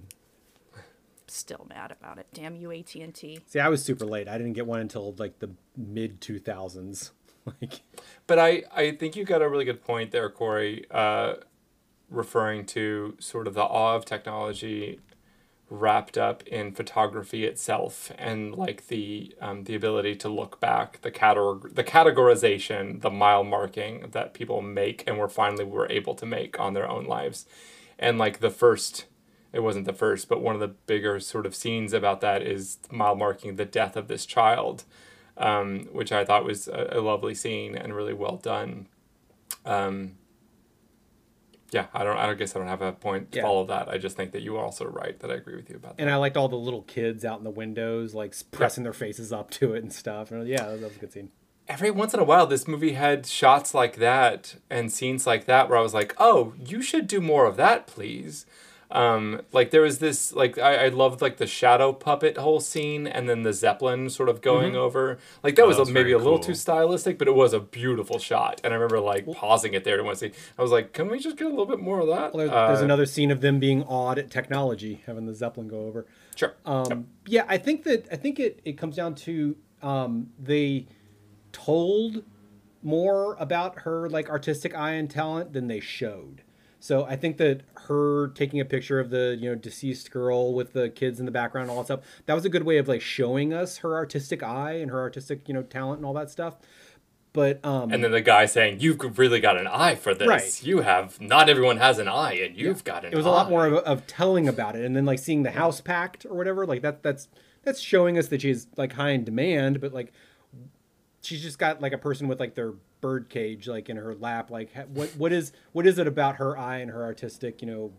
[1.30, 2.28] Still mad about it.
[2.34, 3.40] Damn you, AT and T.
[3.48, 4.30] See, I was super late.
[4.30, 7.12] I didn't get one until like the mid 2000s.
[7.62, 7.82] Like,
[8.28, 11.36] But I I think you got a really good point there, Corey, uh,
[12.10, 15.00] referring to sort of the awe of technology
[15.70, 21.12] wrapped up in photography itself and like the um, the ability to look back the
[21.12, 26.26] categor- the categorization the mile marking that people make and we're finally were able to
[26.26, 27.46] make on their own lives.
[28.00, 29.06] And like the first
[29.52, 32.78] it wasn't the first but one of the bigger sort of scenes about that is
[32.92, 34.84] mile marking the death of this child
[35.38, 38.88] um, which i thought was a, a lovely scene and really well done.
[39.66, 40.14] Um,
[41.72, 42.18] yeah, I don't.
[42.18, 43.44] I don't guess I don't have a point to Yeah.
[43.44, 43.90] follow that.
[43.90, 45.20] I just think that you are also right.
[45.20, 46.02] That I agree with you about that.
[46.02, 49.34] and I liked all the little kids out in the windows, like pressing their faces
[49.34, 50.32] up to it and stuff.
[50.32, 51.32] And yeah, that was a good scene.
[51.68, 55.68] Every once in a while, this movie had shots like that and scenes like that
[55.68, 58.46] where I was like, "Oh, you should do more of that, please."
[58.90, 63.06] Um, like there was this like I, I loved like the shadow puppet whole scene
[63.06, 65.18] and then the zeppelin sort of going over.
[65.44, 66.46] Like that Oh, was, was maybe a little cool.
[66.46, 68.62] too stylistic but it was a beautiful shot.
[68.64, 70.36] And I remember like pausing it there to want to see.
[70.58, 72.34] I was like can we just get a little bit more of that?
[72.34, 75.68] Well, there's, there's Uh, another scene of them being awed at technology, having the Zeppelin
[75.68, 76.06] go over.
[76.36, 76.54] sure.
[76.66, 80.88] Um, Yeah, I think that I think it, it comes down to um, they
[81.52, 82.24] told
[82.84, 86.44] more about her like artistic eye and talent than they showed.
[86.80, 90.74] So I think that her taking a picture of the you know deceased girl with
[90.74, 92.88] the kids in the background and all that stuff that was a good way of
[92.88, 96.30] like showing us her artistic eye and her artistic you know talent and all that
[96.30, 96.56] stuff.
[97.34, 100.28] But um, And then the guy saying, "You've really got an eye for this.
[100.28, 100.64] Right.
[100.64, 101.22] You have.
[101.22, 103.74] Not everyone has an eye, and you've got an." it was a lot more of,
[103.76, 107.04] of telling about it and then like seeing the house packed or whatever like that
[107.04, 107.28] that's
[107.64, 110.14] that's showing us that she's like high in demand but like
[111.22, 114.50] she's just got like a person with like their bird cage like in her lap
[114.50, 117.92] like what what is what is it about her eye and her artistic you know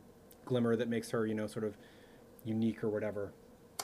[0.44, 1.76] glimmer that makes her you know sort of
[2.44, 3.32] unique or whatever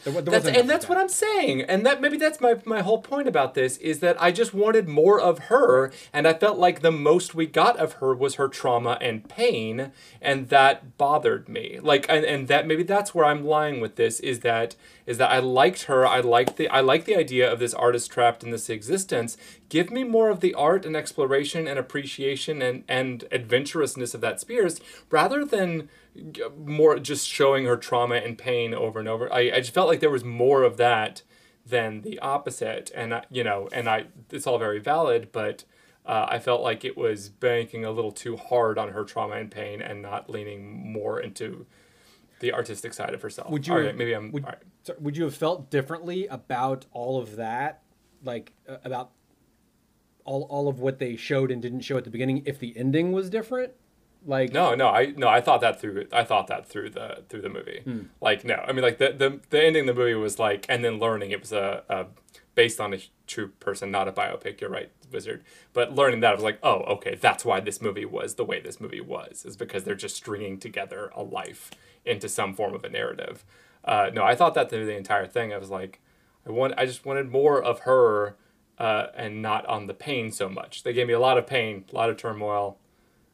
[0.03, 0.99] There there That's, and that's what.
[0.99, 1.63] I'm saying.
[1.63, 4.89] And that maybe that's my, my whole point about this is that I just wanted
[4.89, 5.93] more of her.
[6.13, 9.93] And I felt like the most we got of her was her trauma and pain.
[10.21, 11.79] And that bothered me.
[11.81, 15.31] Like, and, and that maybe that's where I'm lying with this is that is that
[15.31, 16.07] I liked her.
[16.07, 19.37] I liked the I like the idea of this artist trapped in this existence
[19.69, 24.41] give me more of the art and exploration and appreciation and and adventurousness of that
[24.41, 25.89] Spears rather than
[26.57, 29.33] more just showing her trauma and pain over and over.
[29.33, 31.23] I, I just felt like there was more of that
[31.67, 35.65] than the opposite, and I, you know, and I it's all very valid, but.
[36.07, 39.51] Uh, I felt like it was banking a little too hard on her trauma and
[39.51, 41.65] pain and not leaning more into
[42.41, 43.51] the artistic side of herself.
[43.51, 44.33] Would you All right, maybe I'm.
[44.33, 44.59] would, right.
[44.83, 47.83] sorry, would you have felt differently about all of that,
[48.23, 49.11] like uh, about
[50.25, 53.13] all all of what they showed and didn't show at the beginning, if the ending
[53.13, 53.73] was different?
[54.27, 56.07] Like No, no, I no, I thought that through.
[56.13, 57.83] I thought that through the through the movie.
[58.21, 60.85] Like no, I mean like the the the ending of the movie was like, and
[60.85, 62.07] then learning it was a, a
[62.55, 64.61] based on a true person, not a biopic.
[64.61, 65.45] You're right, Wizard.
[65.73, 68.61] But learning that, I was like, oh, okay, that's why this movie was the way
[68.61, 71.71] this movie was, is because they're just stringing together a life
[72.05, 73.45] into some form of a narrative.
[73.85, 75.53] Uh, no, I thought that through the entire thing.
[75.53, 76.01] I was like,
[76.47, 78.37] I want, I just wanted more of her,
[78.79, 80.83] uh, and not on the pain so much.
[80.83, 82.79] They gave me a lot of pain, a lot of turmoil.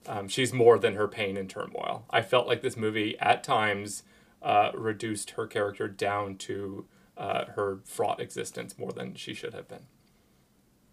[0.07, 2.05] Um, she's more than her pain and turmoil.
[2.11, 4.03] I felt like this movie at times
[4.43, 9.69] uh, reduced her character down to uh, her fraught existence more than she should have
[9.69, 9.87] been.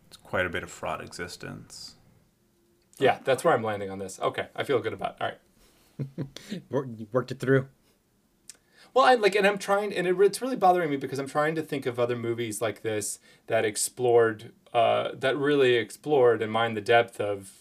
[0.07, 1.95] It's quite a bit of fraught existence.
[2.99, 4.19] Yeah, that's where I'm landing on this.
[4.19, 5.15] Okay, I feel good about.
[5.15, 5.21] It.
[5.21, 5.37] All right.
[6.69, 7.67] worked it through.
[8.93, 11.55] Well, I like, and I'm trying, and it, it's really bothering me because I'm trying
[11.55, 16.75] to think of other movies like this that explored, uh, that really explored and mined
[16.75, 17.51] the depth of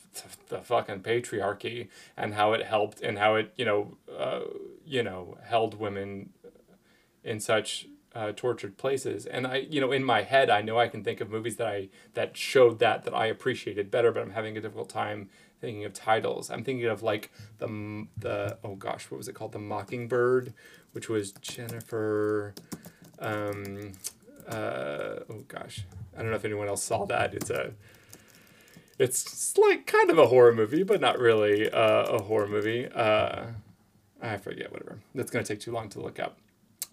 [0.48, 4.40] the fucking patriarchy and how it helped and how it, you know, uh,
[4.86, 6.30] you know, held women
[7.22, 9.26] in such uh, tortured places.
[9.26, 11.66] And I, you know, in my head, I know I can think of movies that
[11.66, 15.28] I that showed that that I appreciated better, but I'm having a difficult time
[15.60, 16.50] thinking of titles.
[16.50, 19.52] I'm thinking of like the the oh gosh, what was it called?
[19.52, 20.52] The Mockingbird,
[20.92, 22.54] which was Jennifer.
[23.18, 23.92] Um,
[24.48, 25.84] uh, oh gosh,
[26.16, 27.34] I don't know if anyone else saw that.
[27.34, 27.72] It's a
[28.98, 32.88] it's like kind of a horror movie, but not really uh, a horror movie.
[32.88, 33.46] Uh,
[34.22, 35.00] I forget, whatever.
[35.14, 36.38] That's to take too long to look up.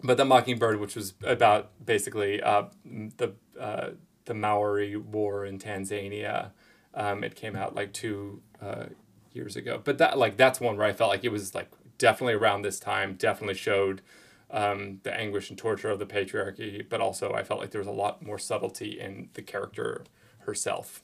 [0.02, 3.90] But the Mockingbird, which was about basically uh, the uh,
[4.26, 6.52] the Maori War in Tasmania,
[6.94, 8.86] um, it came out like two uh,
[9.32, 9.80] years ago.
[9.82, 12.78] But that like that's one where I felt like it was like definitely around this
[12.80, 14.02] time, definitely showed
[14.50, 17.88] um, the anguish and torture of the patriarchy, but also I felt like there was
[17.88, 20.04] a lot more subtlety in the character
[20.40, 21.02] herself.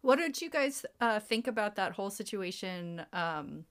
[0.00, 3.64] What did you guys uh, think about that whole situation um,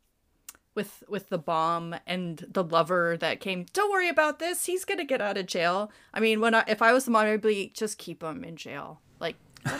[0.76, 3.66] with with the bomb and the lover that came?
[3.74, 4.66] Don't worry about this.
[4.66, 5.92] He's gonna get out of jail.
[6.14, 8.58] I mean, when I, if I was the mom, I'd be just keep him in
[8.58, 9.02] jail.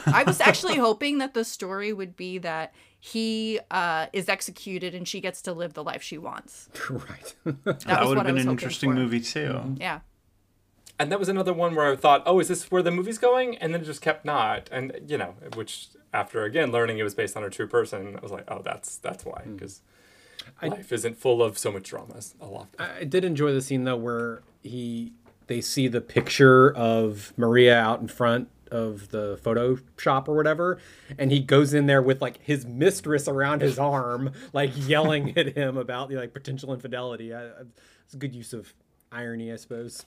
[0.06, 4.94] Like, I was actually hoping that the story would be that he uh, is executed
[4.96, 6.70] and she gets to live the life she wants.
[6.90, 7.36] right.
[7.64, 8.96] That, That would have been an interesting for.
[8.96, 9.76] movie too.
[9.80, 10.00] Yeah.
[11.00, 13.58] and that was another one where I thought, oh, is this where the movie's going?
[13.58, 17.14] And then it just kept not, and you know, which after again learning it was
[17.14, 19.82] based on a true person, I was like, oh, that's that's why, because
[20.62, 22.20] life isn't full of so much drama.
[22.42, 22.68] A lot.
[22.80, 25.14] I did enjoy the scene though where he
[25.46, 30.80] they see the picture of Maria out in front of the photo shop or whatever
[31.18, 35.56] and he goes in there with like his mistress around his arm like yelling at
[35.56, 37.52] him about the like potential infidelity I, I,
[38.06, 38.74] it's a good use of
[39.12, 40.06] irony i suppose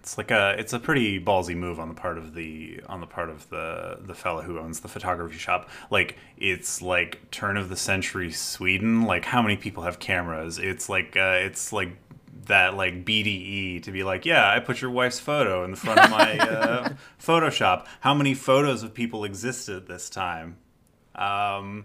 [0.00, 3.06] It's like a it's a pretty ballsy move on the part of the on the
[3.06, 5.68] part of the the fella who owns the photography shop.
[5.90, 9.02] Like it's like turn of the century Sweden.
[9.02, 10.58] Like how many people have cameras?
[10.58, 11.90] It's like uh, it's like
[12.48, 16.00] that like BDE to be like, yeah, I put your wife's photo in the front
[16.00, 16.88] of my uh,
[17.20, 17.86] Photoshop.
[18.00, 20.56] How many photos of people existed at this time?
[21.14, 21.84] Um,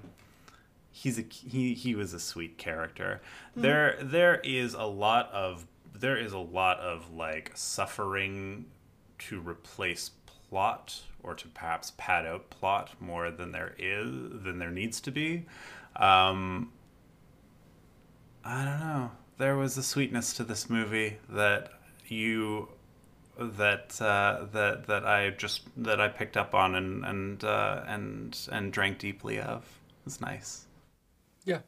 [0.92, 3.22] he's a he he was a sweet character.
[3.56, 8.66] There there is a lot of there is a lot of like suffering
[9.20, 14.72] to replace plot or to perhaps pad out plot more than there is than there
[14.72, 15.46] needs to be.
[15.96, 16.72] Um,
[18.44, 19.12] I don't know.
[19.38, 21.72] There was a sweetness to this movie that
[22.08, 22.70] you
[23.38, 28.38] that uh, that that I just that I picked up on and and uh, and
[28.52, 29.64] and drank deeply of.
[29.64, 30.66] It was nice.
[31.46, 31.60] Yeah,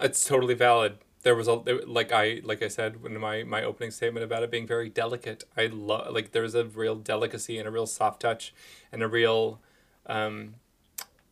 [0.00, 0.98] it's totally valid.
[1.22, 4.50] There was a like I like I said in my my opening statement about it
[4.50, 5.44] being very delicate.
[5.56, 8.52] I love like there was a real delicacy and a real soft touch
[8.90, 9.60] and a real
[10.06, 10.56] um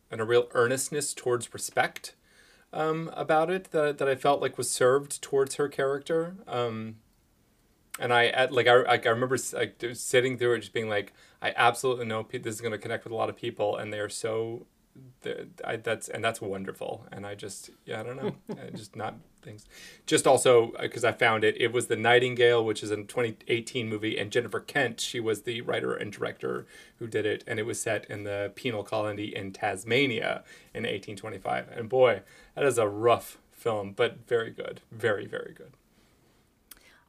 [0.09, 2.15] and a real earnestness towards respect
[2.73, 6.35] um about it that that I felt like was served towards her character.
[6.47, 6.97] Um
[7.99, 11.53] and I at like I, I remember like sitting through it just being like I
[11.55, 14.09] absolutely know this is going to connect with a lot of people and they are
[14.09, 14.65] so
[15.65, 18.35] I, that's and that's wonderful and I just yeah I don't know
[18.67, 19.65] I just not things.
[20.05, 24.17] Just also because I found it, it was the Nightingale, which is a 2018 movie,
[24.17, 26.65] and Jennifer Kent, she was the writer and director
[26.99, 30.43] who did it, and it was set in the penal colony in Tasmania
[30.73, 31.69] in 1825.
[31.69, 32.21] And boy,
[32.55, 35.73] that is a rough film, but very good, very very good.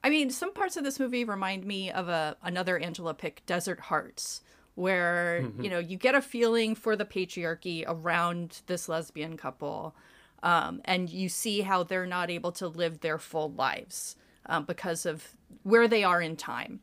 [0.05, 3.81] I mean, some parts of this movie remind me of a another Angela pick, Desert
[3.81, 4.43] Hearts,
[4.75, 9.95] where you know you get a feeling for the patriarchy around this lesbian couple,
[10.43, 14.17] um, and you see how they're not able to live their full lives
[14.47, 16.81] um, because of where they are in time.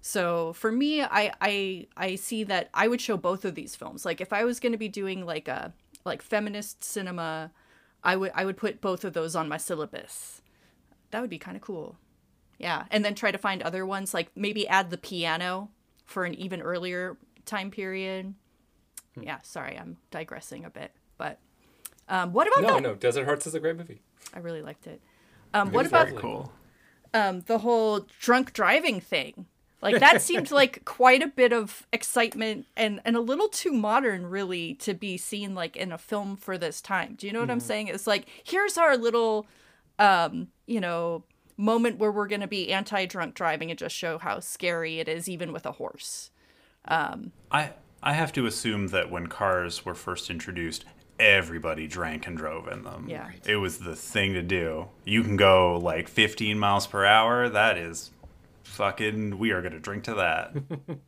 [0.00, 4.04] So for me, I, I I see that I would show both of these films.
[4.04, 5.74] Like if I was going to be doing like a
[6.04, 7.50] like feminist cinema,
[8.08, 10.40] I would I would put both of those on my syllabus.
[11.10, 11.96] That would be kind of cool.
[12.58, 15.70] Yeah, and then try to find other ones like maybe add the piano
[16.06, 18.34] for an even earlier time period.
[19.20, 21.38] Yeah, sorry, I'm digressing a bit, but
[22.08, 22.82] um, what about No, that?
[22.82, 24.00] no, Desert Hearts is a great movie.
[24.34, 25.00] I really liked it.
[25.54, 26.14] Um, what about.
[26.16, 26.52] Cool.
[27.14, 29.46] um, the whole drunk driving thing?
[29.80, 34.26] Like that seemed like quite a bit of excitement and and a little too modern,
[34.26, 37.14] really, to be seen like in a film for this time.
[37.16, 37.88] Do you know what I'm saying?
[37.88, 39.46] It's like here's our little,
[39.98, 41.22] um, you know,
[41.56, 45.28] moment where we're going to be anti-drunk driving and just show how scary it is,
[45.28, 46.30] even with a horse.
[47.52, 47.72] I
[48.02, 50.84] I have to assume that when cars were first introduced,
[51.18, 53.06] everybody drank and drove in them.
[53.08, 53.30] Yeah.
[53.44, 54.88] It was the thing to do.
[55.04, 57.48] You can go like 15 miles per hour.
[57.48, 58.10] That is
[58.78, 59.38] fucking.
[59.38, 60.54] We are gonna drink to that.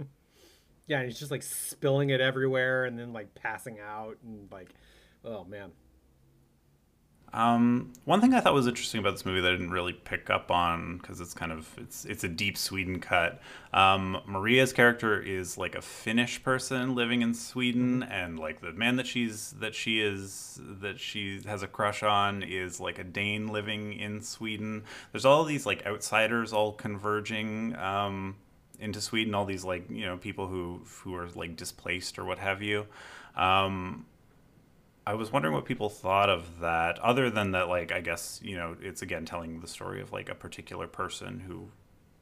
[0.87, 4.75] Yeah, and he's just like spilling it everywhere and then like passing out and like,
[5.25, 5.71] oh man.
[7.33, 10.31] Um, one thing I thought was interesting about this movie that I didn't really pick
[10.31, 13.41] up on because it's kind of it's it's a deep Sweden cut.
[13.73, 18.97] Um, Maria's character is like a Finnish person living in Sweden, and like the man
[18.97, 23.49] that she's that she is that she has a crush on is like a Dane
[23.49, 24.83] living in Sweden.
[25.13, 27.77] There's all these like outsiders all converging.
[27.77, 28.37] Um,
[28.81, 32.39] into Sweden, all these like you know people who who are like displaced or what
[32.39, 32.87] have you.
[33.37, 34.07] Um,
[35.07, 38.57] I was wondering what people thought of that, other than that, like, I guess, you
[38.57, 41.69] know, it's again telling the story of like a particular person who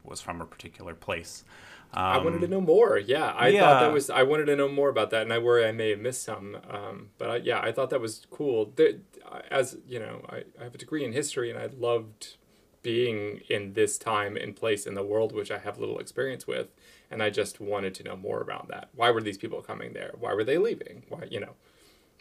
[0.05, 1.45] was from a particular place.
[1.93, 2.99] Um, I wanted to know more.
[2.99, 4.11] Yeah, I thought that was.
[4.11, 6.59] I wanted to know more about that, and I worry I may have missed some.
[6.69, 8.73] Um, but I, yeah, I thought that was cool.
[8.77, 8.93] There,
[9.51, 12.37] as you know, I, I have a degree in history, and I loved
[12.83, 16.69] being in this time and place in the world, which I have little experience with,
[17.11, 18.91] and I just wanted to know more about that.
[18.95, 20.13] Why were these people coming there?
[20.19, 21.05] Why were they leaving?
[21.09, 21.55] Why, you know,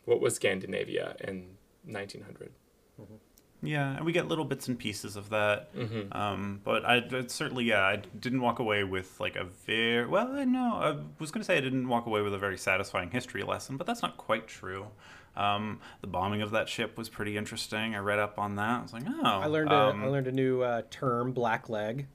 [0.07, 2.51] what was Scandinavia in 1900?
[3.61, 5.75] Yeah, and we get little bits and pieces of that.
[5.75, 6.13] Mm-hmm.
[6.15, 10.31] Um, but I I'd certainly, yeah, I didn't walk away with like a very well.
[10.31, 13.11] I know I was going to say I didn't walk away with a very satisfying
[13.11, 14.87] history lesson, but that's not quite true.
[15.35, 17.95] Um, the bombing of that ship was pretty interesting.
[17.95, 18.79] I read up on that.
[18.79, 21.67] I was like, oh, I learned um, a, I learned a new uh, term, black
[21.67, 22.07] leg.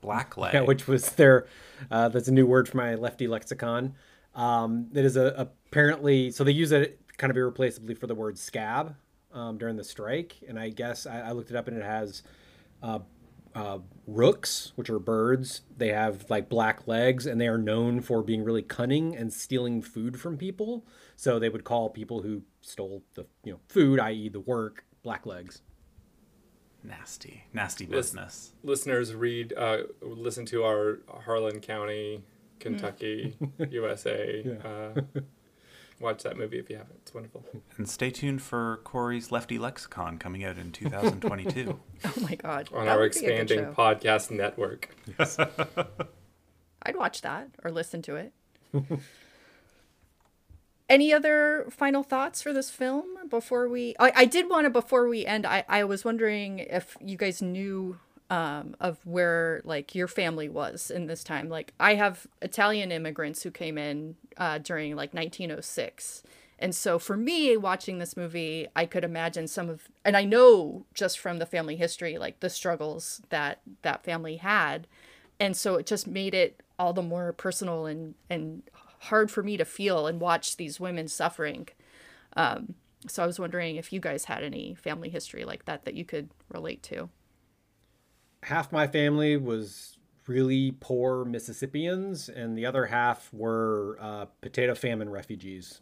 [0.00, 0.52] black leg.
[0.52, 1.46] Yeah, which was their
[1.90, 3.94] uh, that's a new word for my lefty lexicon.
[4.34, 8.38] Um, it is a, apparently so they use it kind of irreplaceably for the word
[8.38, 8.96] scab
[9.32, 12.22] um, during the strike, and I guess I, I looked it up and it has
[12.82, 13.00] uh,
[13.54, 15.62] uh, rooks, which are birds.
[15.76, 19.82] They have like black legs, and they are known for being really cunning and stealing
[19.82, 20.86] food from people.
[21.16, 25.24] So they would call people who stole the you know food, i.e., the work, black
[25.26, 25.62] legs.
[26.82, 28.52] nasty, nasty business.
[28.62, 32.22] Listeners, read, uh, listen to our Harlan County,
[32.60, 33.36] Kentucky,
[33.70, 34.58] USA.
[34.64, 35.00] Uh,
[36.00, 36.98] watch that movie if you haven't.
[37.02, 37.44] It's wonderful.
[37.76, 41.80] And stay tuned for Corey's Lefty Lexicon coming out in 2022.
[42.04, 42.68] Oh my god!
[42.74, 44.94] On that our would be a good expanding podcast network.
[45.18, 45.38] Yes.
[46.82, 48.32] I'd watch that or listen to it.
[50.88, 53.96] Any other final thoughts for this film before we?
[53.98, 55.46] I, I did want to before we end.
[55.46, 57.98] I, I was wondering if you guys knew
[58.30, 61.48] um, of where like your family was in this time.
[61.48, 66.22] Like I have Italian immigrants who came in uh, during like 1906.
[66.58, 70.86] And so for me watching this movie, I could imagine some of and I know
[70.94, 74.86] just from the family history like the struggles that that family had.
[75.38, 78.62] And so it just made it all the more personal and and
[79.00, 81.68] hard for me to feel and watch these women suffering.
[82.36, 82.74] Um,
[83.06, 86.04] so I was wondering if you guys had any family history like that that you
[86.04, 87.08] could relate to.
[88.46, 95.10] Half my family was really poor Mississippians, and the other half were uh, potato famine
[95.10, 95.80] refugees.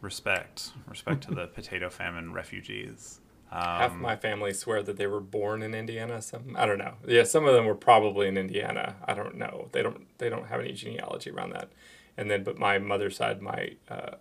[0.00, 3.20] respect, respect to the potato famine refugees.
[3.50, 6.20] Half Um, my family swear that they were born in Indiana.
[6.22, 6.94] Some I don't know.
[7.06, 8.96] Yeah, some of them were probably in Indiana.
[9.04, 9.68] I don't know.
[9.72, 10.06] They don't.
[10.18, 11.70] They don't have any genealogy around that.
[12.16, 14.16] And then, but my mother's side, my uh,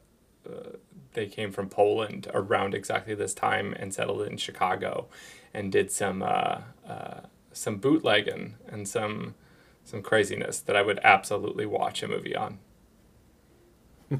[0.47, 0.77] uh,
[1.15, 5.07] they came from Poland around exactly this time and settled in Chicago,
[5.53, 9.33] and did some uh, uh, some bootlegging and some
[9.83, 12.59] some craziness that I would absolutely watch a movie on.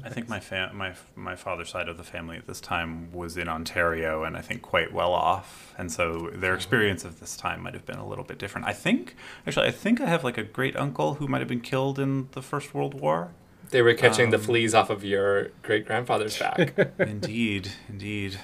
[0.04, 3.36] I think my fam- my my father's side of the family at this time was
[3.36, 7.62] in Ontario, and I think quite well off, and so their experience of this time
[7.62, 8.66] might have been a little bit different.
[8.66, 9.14] I think,
[9.46, 12.28] actually, I think I have like a great uncle who might have been killed in
[12.32, 13.30] the First World War.
[13.70, 16.74] They were catching the fleas off of your great grandfather's back.
[16.98, 18.38] indeed, indeed.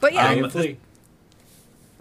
[0.00, 0.76] But yeah, Um, Hang flea.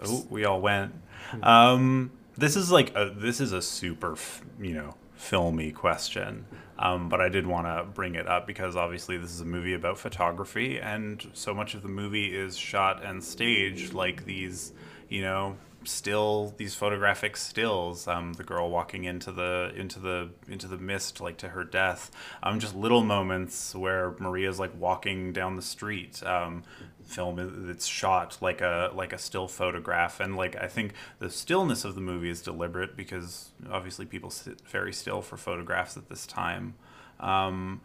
[0.03, 0.93] Oh, we all went.
[1.41, 6.45] Um, this is like a, this is a super, f- you know, filmy question.
[6.77, 9.73] Um, but I did want to bring it up because obviously this is a movie
[9.73, 14.73] about photography, and so much of the movie is shot and staged like these,
[15.10, 18.08] you know, still these photographic stills.
[18.08, 22.12] Um, the girl walking into the into the into the mist, like to her death.
[22.41, 26.24] Um, just little moments where Maria's like walking down the street.
[26.24, 26.64] Um,
[27.06, 31.84] film that's shot like a like a still photograph and like i think the stillness
[31.84, 36.26] of the movie is deliberate because obviously people sit very still for photographs at this
[36.26, 36.74] time
[37.20, 37.82] um,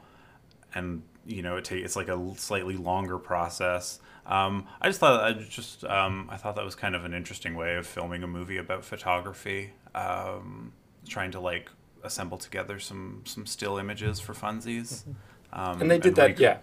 [0.74, 5.22] and you know it take it's like a slightly longer process um, i just thought
[5.22, 8.26] i just um, i thought that was kind of an interesting way of filming a
[8.26, 10.72] movie about photography um,
[11.08, 11.70] trying to like
[12.02, 15.04] assemble together some some still images for funsies.
[15.52, 16.58] Um, and they did that, rec- yeah.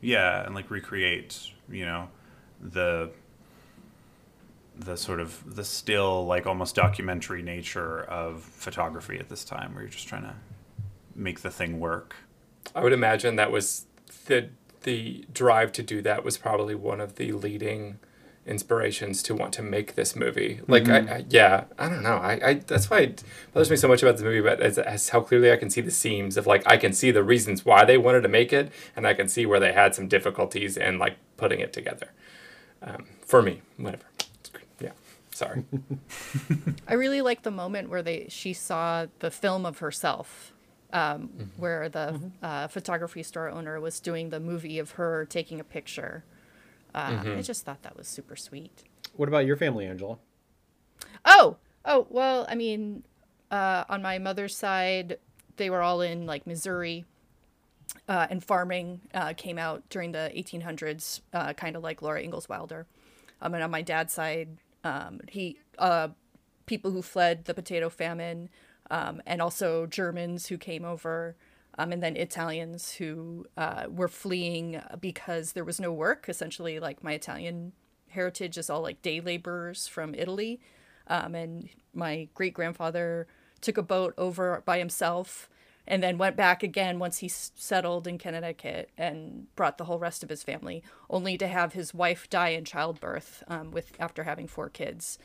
[0.00, 2.08] yeah and like recreate you know
[2.60, 3.10] the
[4.78, 9.82] the sort of the still like almost documentary nature of photography at this time where
[9.82, 10.34] you're just trying to
[11.14, 12.16] make the thing work.
[12.74, 13.86] I would imagine that was
[14.26, 14.48] the
[14.82, 17.98] the drive to do that was probably one of the leading
[18.46, 20.60] inspirations to want to make this movie.
[20.66, 22.16] Like, I, I yeah, I don't know.
[22.16, 23.22] I, I that's why it
[23.52, 25.80] bothers me so much about this movie, but as, as how clearly I can see
[25.80, 28.72] the seams of like I can see the reasons why they wanted to make it,
[28.96, 32.10] and I can see where they had some difficulties in like putting it together.
[32.82, 34.04] Um, for me, whatever.
[34.80, 34.92] Yeah,
[35.30, 35.64] sorry.
[36.88, 40.52] I really like the moment where they she saw the film of herself,
[40.92, 45.64] um, where the uh, photography store owner was doing the movie of her taking a
[45.64, 46.24] picture.
[46.94, 48.84] Uh, I just thought that was super sweet.
[49.16, 50.18] What about your family, Angela?
[51.24, 53.04] Oh, oh, well, I mean,
[53.50, 55.18] uh, on my mother's side,
[55.56, 57.04] they were all in like Missouri,
[58.08, 62.48] uh, and farming uh, came out during the 1800s, uh, kind of like Laura Ingalls
[62.48, 62.86] Wilder.
[63.42, 64.48] Um, and on my dad's side,
[64.84, 66.08] um, he uh,
[66.66, 68.48] people who fled the potato famine,
[68.90, 71.36] um, and also Germans who came over.
[71.78, 76.26] Um, and then Italians who uh, were fleeing because there was no work.
[76.28, 77.72] Essentially, like my Italian
[78.08, 80.60] heritage is all like day laborers from Italy.
[81.06, 83.26] Um, and my great grandfather
[83.60, 85.48] took a boat over by himself
[85.86, 90.22] and then went back again once he settled in Connecticut and brought the whole rest
[90.22, 94.46] of his family, only to have his wife die in childbirth um, with after having
[94.46, 95.18] four kids.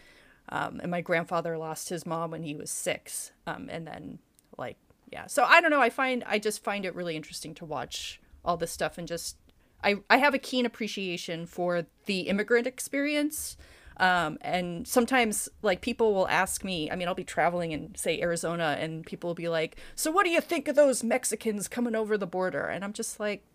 [0.49, 4.19] Um, and my grandfather lost his mom when he was six, um, and then
[4.57, 4.77] like
[5.11, 5.27] yeah.
[5.27, 5.81] So I don't know.
[5.81, 9.37] I find I just find it really interesting to watch all this stuff and just
[9.83, 13.57] I I have a keen appreciation for the immigrant experience.
[13.97, 18.21] Um, and sometimes like people will ask me, I mean, I'll be traveling in say
[18.21, 21.95] Arizona and people will be like, so what do you think of those Mexicans coming
[21.95, 22.65] over the border?
[22.65, 23.45] And I'm just like,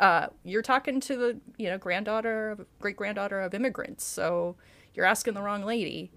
[0.00, 4.02] uh, you're talking to the, you know, granddaughter, great granddaughter of immigrants.
[4.02, 4.56] So
[4.94, 6.10] you're asking the wrong lady.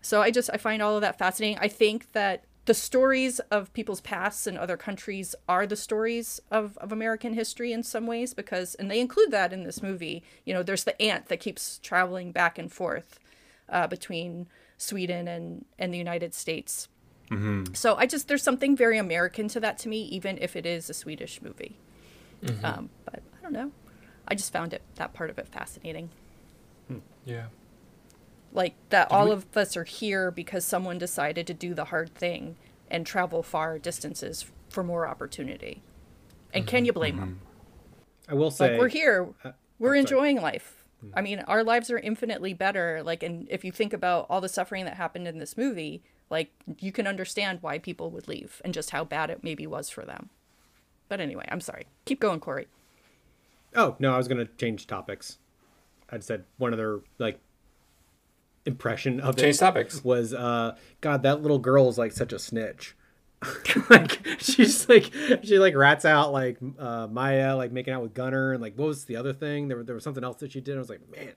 [0.00, 1.58] So I just, I find all of that fascinating.
[1.60, 6.76] I think that the stories of people's pasts in other countries are the stories of,
[6.78, 10.22] of American history in some ways because, and they include that in this movie.
[10.44, 13.18] You know, there's the aunt that keeps traveling back and forth
[13.68, 14.46] uh, between
[14.78, 16.88] Sweden and, and the United States.
[17.72, 20.90] So I just, there's something very American to that to me, even if it is
[20.90, 21.78] a Swedish movie.
[22.64, 23.72] Um, but I don't know.
[24.28, 26.10] I just found it, that part of it fascinating
[27.24, 27.46] Yeah.
[28.52, 32.56] Like that all of us are here because someone decided to do the hard thing
[32.90, 35.82] and travel far distances for more opportunity.
[36.52, 37.40] And can you blame them?
[38.28, 40.84] I will say Like we're here, uh, we're enjoying life.
[41.14, 43.02] I mean, our lives are infinitely better.
[43.02, 46.52] Like, and if you think about all the suffering that happened in this movie, like
[46.78, 50.04] you can understand why people would leave and just how bad it maybe was for
[50.04, 50.30] them.
[51.08, 51.86] But anyway, I'm sorry.
[52.04, 52.68] Keep going, Corey.
[53.74, 55.38] Oh no, I was gonna change topics.
[56.10, 57.40] I'd said one other like
[58.64, 60.04] impression of Change it topics.
[60.04, 62.96] was uh God, that little girl is like such a snitch.
[63.90, 68.52] like she's like she like rats out like uh Maya like making out with Gunner
[68.52, 69.68] and like what was the other thing?
[69.68, 70.76] There, there was something else that she did.
[70.76, 71.32] I was like, man,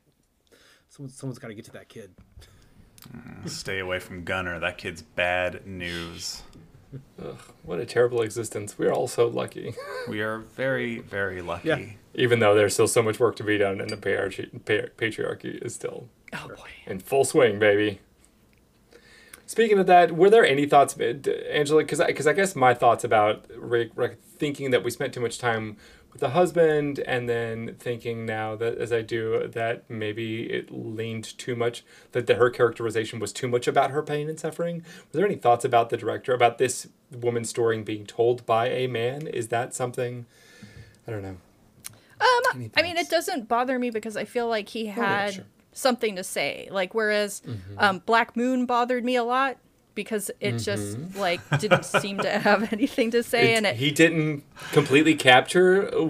[0.89, 2.13] someone someone's got to get to that kid.
[3.45, 4.59] Stay away from Gunner.
[4.59, 6.41] That kid's bad news.
[7.21, 8.77] Ugh, what a terrible existence.
[8.77, 9.75] We're all so lucky.
[10.07, 11.67] We are very, very lucky.
[11.67, 11.79] Yeah.
[12.13, 15.73] Even though there's still so much work to be done and the patriarchy, patriarchy is
[15.73, 16.09] still
[16.43, 16.69] Oh boy.
[16.85, 17.99] in full swing, baby.
[19.47, 21.13] Speaking of that, were there any thoughts, uh,
[21.51, 21.83] Angela?
[21.83, 25.19] Because I, 'cause I guess my thoughts about re- re- thinking that we spent too
[25.19, 25.77] much time
[26.11, 31.37] with the husband, and then thinking now that as I do that maybe it leaned
[31.37, 31.83] too much
[32.13, 34.77] that the, her characterization was too much about her pain and suffering.
[35.11, 38.87] Were there any thoughts about the director about this woman's story being told by a
[38.87, 39.27] man?
[39.27, 40.25] Is that something?
[41.07, 41.37] I don't know.
[42.19, 45.43] Um, I mean, it doesn't bother me because I feel like he had sure.
[45.75, 46.67] Something to say.
[46.71, 47.43] Like, whereas
[47.77, 49.57] um, Black Moon bothered me a lot
[49.93, 53.91] because it just like didn't seem to have anything to say, It- and it, he
[53.91, 56.05] didn't completely capture a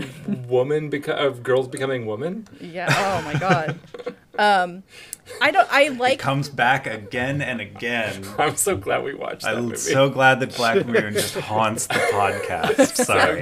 [0.48, 2.48] woman beca- of girls becoming women.
[2.62, 2.88] yeah.
[2.90, 3.78] Oh my god.
[4.38, 4.84] Um,
[5.42, 5.68] I don't.
[5.72, 6.20] I like.
[6.20, 8.24] Comes back again and again.
[8.38, 9.78] I'm so glad we watched I'm movie.
[9.78, 12.96] so glad that Black Moon just haunts the podcast.
[13.06, 13.40] Sorry.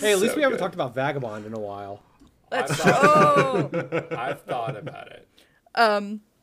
[0.00, 2.02] Hey, at least So we haven't talked about Vagabond in a while.
[2.50, 4.06] That's I've thought, oh.
[4.16, 5.28] I've thought about it.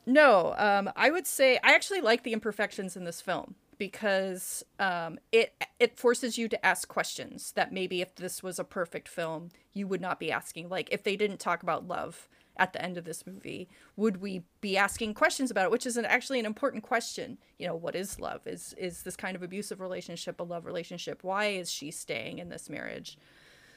[0.06, 5.20] No, um, I would say I actually like the imperfections in this film because um,
[5.32, 9.50] it it forces you to ask questions that maybe if this was a perfect film
[9.74, 10.70] you would not be asking.
[10.70, 14.44] Like if they didn't talk about love at the end of this movie, would we
[14.62, 15.72] be asking questions about it?
[15.72, 17.40] Which is an, actually an important question.
[17.58, 18.46] You know, what is love?
[18.46, 21.24] Is is this kind of abusive relationship a love relationship?
[21.24, 23.18] Why is she staying in this marriage?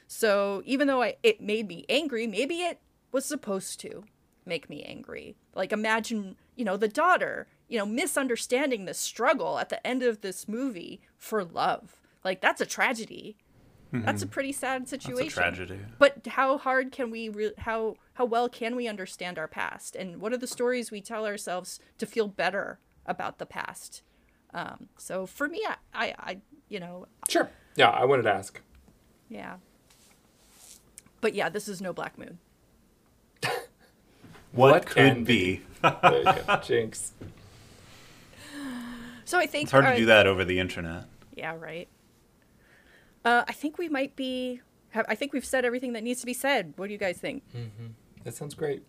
[0.07, 2.79] So even though I, it made me angry, maybe it
[3.11, 4.03] was supposed to
[4.45, 5.35] make me angry.
[5.53, 10.21] Like imagine, you know, the daughter, you know, misunderstanding the struggle at the end of
[10.21, 12.01] this movie for love.
[12.23, 13.37] Like that's a tragedy.
[13.93, 15.27] That's a pretty sad situation.
[15.27, 15.79] It's a tragedy.
[15.97, 20.19] But how hard can we re- how how well can we understand our past and
[20.19, 24.03] what are the stories we tell ourselves to feel better about the past?
[24.53, 26.37] Um, so for me, I, I, I
[26.67, 27.49] you know, Sure.
[27.75, 28.61] Yeah, I wanted to ask.
[29.29, 29.55] yeah.
[31.21, 32.39] But yeah, this is no Black Moon.
[34.53, 35.61] What, What could can be?
[35.83, 36.59] There.
[36.63, 37.11] Jinx.
[39.25, 41.03] So I think It's hard to uh, do that over the internet.
[41.35, 41.87] Yeah, right.
[43.25, 44.61] Uh, I think we might be.
[44.91, 46.73] Have, I think we've said everything that needs to be said.
[46.77, 47.43] What do you guys think?
[48.23, 48.83] That sounds great.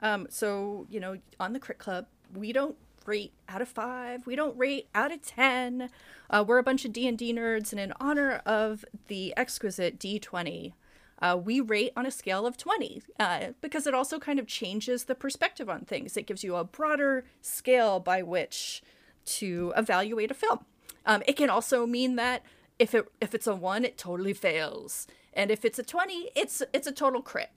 [0.00, 4.26] Um, so you know, on the Crit Club, we don't rate out of five.
[4.26, 5.88] We don't rate out of ten.
[6.28, 9.98] Uh, we're a bunch of D and D nerds, and in honor of the exquisite
[10.00, 10.74] D twenty,
[11.20, 15.04] uh, we rate on a scale of twenty uh, because it also kind of changes
[15.04, 16.16] the perspective on things.
[16.16, 18.82] It gives you a broader scale by which
[19.26, 20.60] to evaluate a film.
[21.06, 22.42] Um, it can also mean that
[22.78, 26.62] if it if it's a one, it totally fails, and if it's a twenty, it's
[26.72, 27.50] it's a total crit.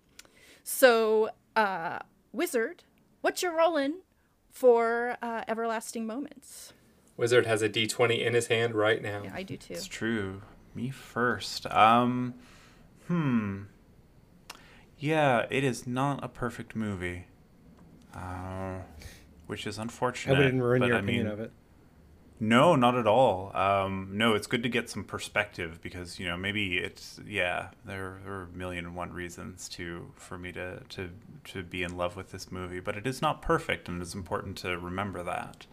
[0.63, 1.99] So, uh,
[2.31, 2.83] Wizard,
[3.21, 3.95] what you rolling
[4.49, 6.73] for uh, Everlasting Moments?
[7.17, 9.21] Wizard has a D20 in his hand right now.
[9.23, 9.73] Yeah, I do too.
[9.73, 10.41] It's true.
[10.73, 11.67] Me first.
[11.67, 12.33] Um,
[13.07, 13.63] hmm.
[14.97, 17.25] Yeah, it is not a perfect movie.
[18.15, 18.79] Uh,
[19.47, 20.35] which is unfortunate.
[20.35, 21.51] I wouldn't ruin but your I opinion mean, of it.
[22.39, 23.55] No, not at all.
[23.55, 28.19] Um, no, it's good to get some perspective because you know maybe it's yeah there,
[28.23, 31.09] there are a million and one reasons to for me to to
[31.45, 34.57] to be in love with this movie, but it is not perfect, and it's important
[34.57, 35.65] to remember that.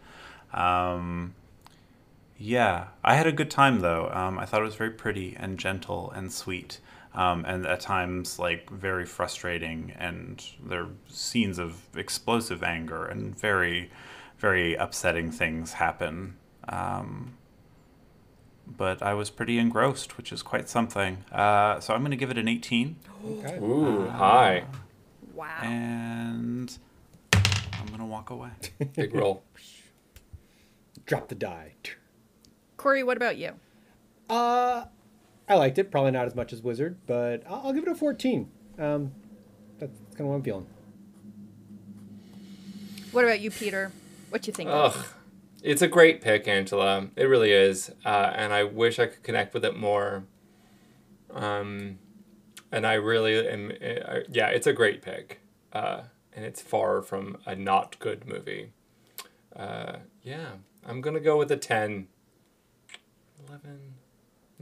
[0.53, 1.35] Um,
[2.37, 4.09] yeah, I had a good time though.
[4.13, 6.79] Um, I thought it was very pretty and gentle and sweet,
[7.13, 9.93] um, and at times like very frustrating.
[9.97, 13.91] And there are scenes of explosive anger and very,
[14.37, 16.37] very upsetting things happen.
[16.69, 17.37] Um,
[18.67, 21.25] but I was pretty engrossed, which is quite something.
[21.31, 22.95] Uh, so I'm going to give it an 18,
[23.25, 23.57] Okay.
[23.57, 24.63] Ooh, hi.
[25.33, 25.59] Wow.
[25.61, 26.77] and
[27.33, 28.49] I'm going to walk away.
[28.95, 29.43] Big roll.
[31.05, 31.73] Drop the die.
[32.77, 33.53] Corey, what about you?
[34.29, 34.85] Uh,
[35.51, 35.91] I liked it.
[35.91, 38.49] Probably not as much as Wizard, but I'll, I'll give it a 14.
[38.79, 39.11] Um,
[39.79, 40.65] that's kind of what I'm feeling.
[43.11, 43.91] What about you, Peter?
[44.29, 44.69] What do you think?
[44.71, 45.05] Ugh.
[45.61, 47.09] It's a great pick, Angela.
[47.17, 47.91] It really is.
[48.05, 50.23] Uh, and I wish I could connect with it more.
[51.33, 51.99] Um,
[52.71, 53.73] and I really am.
[53.81, 55.41] uh, yeah, it's a great pick.
[55.73, 58.71] Uh, and it's far from a not good movie.
[59.53, 60.51] Uh, yeah,
[60.87, 62.07] I'm going to go with a 10.
[63.49, 63.95] 11.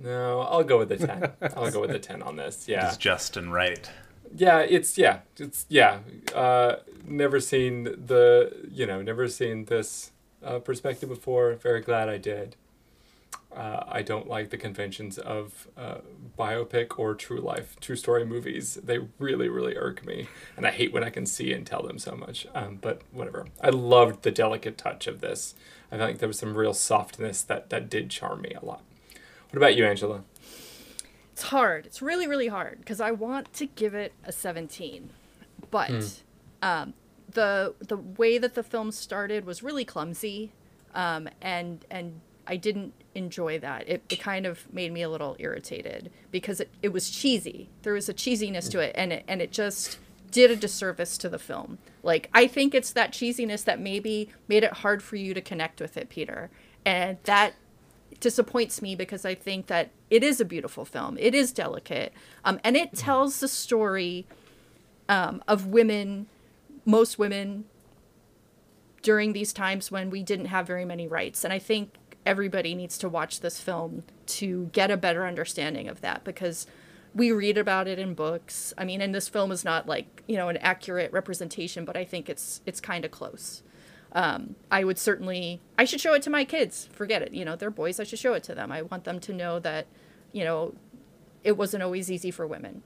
[0.01, 1.31] No, I'll go with the 10.
[1.55, 2.67] I'll go with the 10 on this.
[2.67, 2.87] Yeah.
[2.87, 3.89] It's just and right.
[4.35, 5.99] Yeah, it's yeah, it's yeah.
[6.35, 10.11] Uh, never seen the you know never seen this
[10.43, 11.55] uh, perspective before.
[11.55, 12.55] Very glad I did.
[13.55, 15.97] uh, I don't like the conventions of uh,
[16.37, 18.75] biopic or true life, true story movies.
[18.75, 21.97] They really, really irk me, and I hate when I can see and tell them
[21.97, 22.45] so much.
[22.53, 23.47] Um, but whatever.
[23.61, 25.55] I loved the delicate touch of this.
[25.91, 28.83] I felt like there was some real softness that that did charm me a lot.
[29.51, 30.23] What about you, Angela?
[31.33, 31.85] It's hard.
[31.85, 35.09] It's really, really hard because I want to give it a 17,
[35.71, 36.21] but
[36.61, 36.93] um,
[37.31, 40.51] the the way that the film started was really clumsy,
[40.93, 43.87] um, and and I didn't enjoy that.
[43.87, 47.69] It, it kind of made me a little irritated because it, it was cheesy.
[47.83, 49.97] There was a cheesiness to it, and it and it just
[50.31, 51.77] did a disservice to the film.
[52.03, 55.79] Like I think it's that cheesiness that maybe made it hard for you to connect
[55.79, 56.49] with it, Peter,
[56.85, 57.53] and that
[58.19, 61.17] disappoints me because I think that it is a beautiful film.
[61.19, 62.13] It is delicate,
[62.43, 64.27] um, and it tells the story
[65.07, 66.27] um, of women,
[66.85, 67.65] most women,
[69.01, 71.43] during these times when we didn't have very many rights.
[71.43, 71.95] And I think
[72.25, 76.67] everybody needs to watch this film to get a better understanding of that because
[77.13, 78.73] we read about it in books.
[78.77, 82.03] I mean, and this film is not like you know an accurate representation, but I
[82.03, 83.63] think it's it's kind of close
[84.13, 86.89] um, I would certainly I should show it to my kids.
[86.91, 87.33] Forget it.
[87.33, 87.99] You know, they're boys.
[87.99, 88.71] I should show it to them.
[88.71, 89.87] I want them to know that,
[90.31, 90.73] you know,
[91.43, 92.83] it wasn't always easy for women.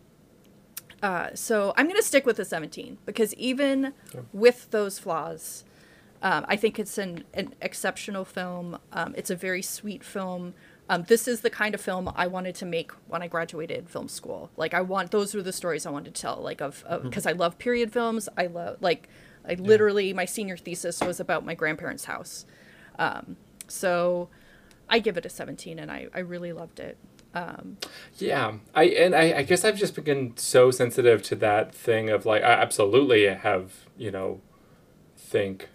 [1.01, 3.93] Uh, so I'm going to stick with the 17 because even
[4.32, 5.65] with those flaws,
[6.21, 8.80] um, I think it's an, an exceptional film.
[8.93, 10.53] Um, it's a very sweet film.
[10.88, 14.07] Um, this is the kind of film I wanted to make when I graduated film
[14.07, 14.49] school.
[14.55, 16.38] Like I want those were the stories I wanted to tell.
[16.41, 18.30] Like of because I love period films.
[18.38, 19.09] I love like
[19.48, 22.46] I literally my senior thesis was about my grandparents' house.
[22.98, 23.38] Um,
[23.68, 24.30] so
[24.89, 26.98] I give it a 17, and I I really loved it.
[27.34, 27.78] Um,
[28.18, 32.26] Yeah, I and I, I guess I've just become so sensitive to that thing of
[32.26, 34.41] like I absolutely have you know
[35.18, 35.70] think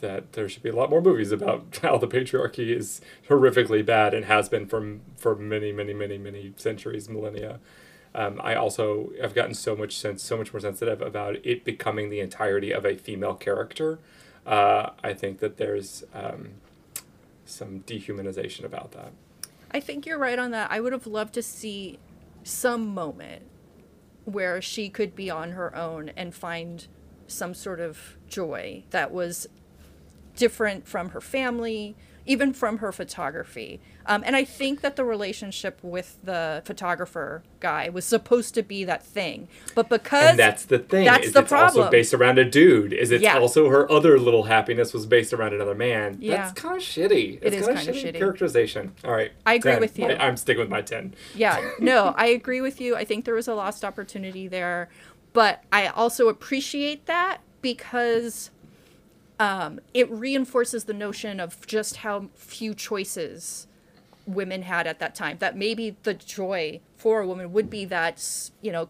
[0.00, 4.14] that there should be a lot more movies about how the patriarchy is horrifically bad
[4.14, 7.58] and has been for for many many many many centuries millennia.
[8.14, 12.10] Um, I also have gotten so much sense so much more sensitive about it becoming
[12.10, 13.98] the entirety of a female character.
[14.46, 16.50] Uh, I think that there's um,
[17.46, 19.12] some dehumanization about that.
[19.70, 20.70] I think you're right on that.
[20.70, 21.98] I would have loved to see
[22.44, 23.44] some moment
[24.24, 26.86] where she could be on her own and find
[27.26, 29.48] some sort of joy that was
[30.36, 31.96] different from her family,
[32.26, 33.80] even from her photography.
[34.06, 38.84] Um, and I think that the relationship with the photographer guy was supposed to be
[38.84, 41.04] that thing, but because and that's the thing.
[41.04, 42.92] that's is the it's also based around a dude.
[42.92, 43.38] Is it's Yeah.
[43.38, 46.16] also her other little happiness was based around another man.
[46.20, 46.36] Yeah.
[46.36, 47.38] That's kind of shitty.
[47.42, 48.18] It It's kinda kinda shitty shitty.
[48.18, 48.92] characterization.
[49.04, 49.32] All right.
[49.46, 49.80] I agree 10.
[49.80, 50.06] with you.
[50.06, 51.14] I, am sticking with my ten.
[51.34, 52.96] yeah, no, I agree with you.
[52.96, 54.88] I think there was a lost opportunity there,
[55.32, 58.50] but I also appreciate that because
[59.42, 63.66] um, it reinforces the notion of just how few choices
[64.24, 65.38] women had at that time.
[65.40, 68.88] That maybe the joy for a woman would be that you know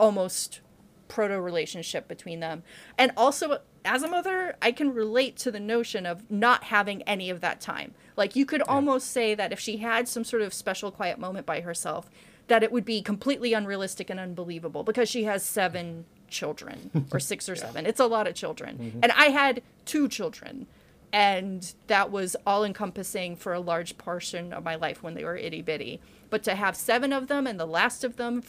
[0.00, 0.60] almost
[1.06, 2.64] proto relationship between them,
[2.98, 7.30] and also as a mother, I can relate to the notion of not having any
[7.30, 7.94] of that time.
[8.16, 11.46] Like you could almost say that if she had some sort of special quiet moment
[11.46, 12.10] by herself,
[12.48, 16.04] that it would be completely unrealistic and unbelievable because she has seven
[16.34, 17.86] children or six or seven.
[17.86, 19.00] It's a lot of children.
[19.02, 20.66] And I had two children.
[21.12, 25.36] And that was all encompassing for a large portion of my life when they were
[25.36, 26.00] itty bitty.
[26.28, 28.42] But to have seven of them and the last of them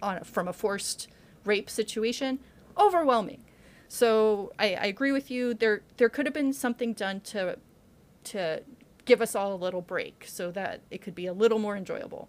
[0.00, 1.08] on, from a forced
[1.44, 2.38] rape situation,
[2.78, 3.42] overwhelming.
[3.88, 5.54] So I, I agree with you.
[5.54, 7.58] There there could have been something done to
[8.24, 8.62] to
[9.04, 12.28] give us all a little break so that it could be a little more enjoyable.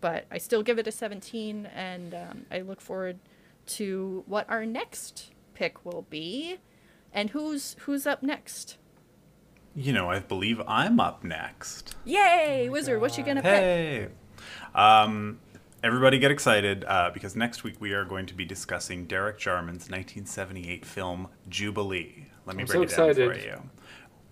[0.00, 3.18] But I still give it a 17, and um, I look forward
[3.66, 6.58] to what our next pick will be,
[7.12, 8.78] and who's who's up next.
[9.76, 11.96] You know, I believe I'm up next.
[12.04, 13.00] Yay, Wizard!
[13.00, 13.52] What you gonna pick?
[13.52, 14.08] Hey.
[14.74, 15.40] Um,
[15.82, 19.90] everybody get excited uh, because next week we are going to be discussing Derek Jarman's
[19.90, 22.26] 1978 film Jubilee.
[22.46, 23.62] Let me I'm break so it down for you.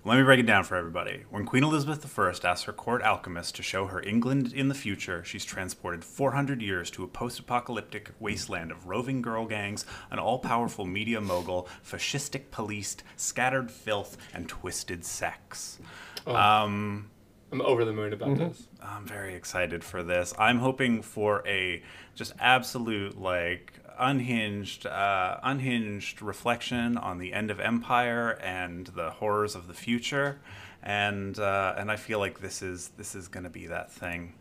[0.05, 1.22] Let me break it down for everybody.
[1.30, 5.22] When Queen Elizabeth I asks her court alchemist to show her England in the future,
[5.22, 10.40] she's transported 400 years to a post apocalyptic wasteland of roving girl gangs, an all
[10.40, 15.78] powerful media mogul, fascistic police, scattered filth, and twisted sex.
[16.26, 17.09] Um,
[17.53, 18.48] I'm over the moon about Mm-hmm.
[18.48, 18.66] this.
[18.82, 20.34] I'm very excited for this.
[20.36, 21.80] I'm hoping for a
[22.16, 29.55] just absolute like unhinged uh, unhinged reflection on the end of empire and the horrors
[29.55, 30.40] of the future
[30.82, 34.34] and uh, and I feel like this is this is going to be that thing.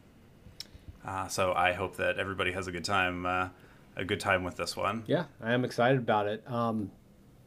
[1.06, 3.49] Uh, so I hope that everybody has a good time uh,
[3.95, 5.04] a good time with this one.
[5.06, 6.43] Yeah, I am excited about it.
[6.49, 6.91] Um,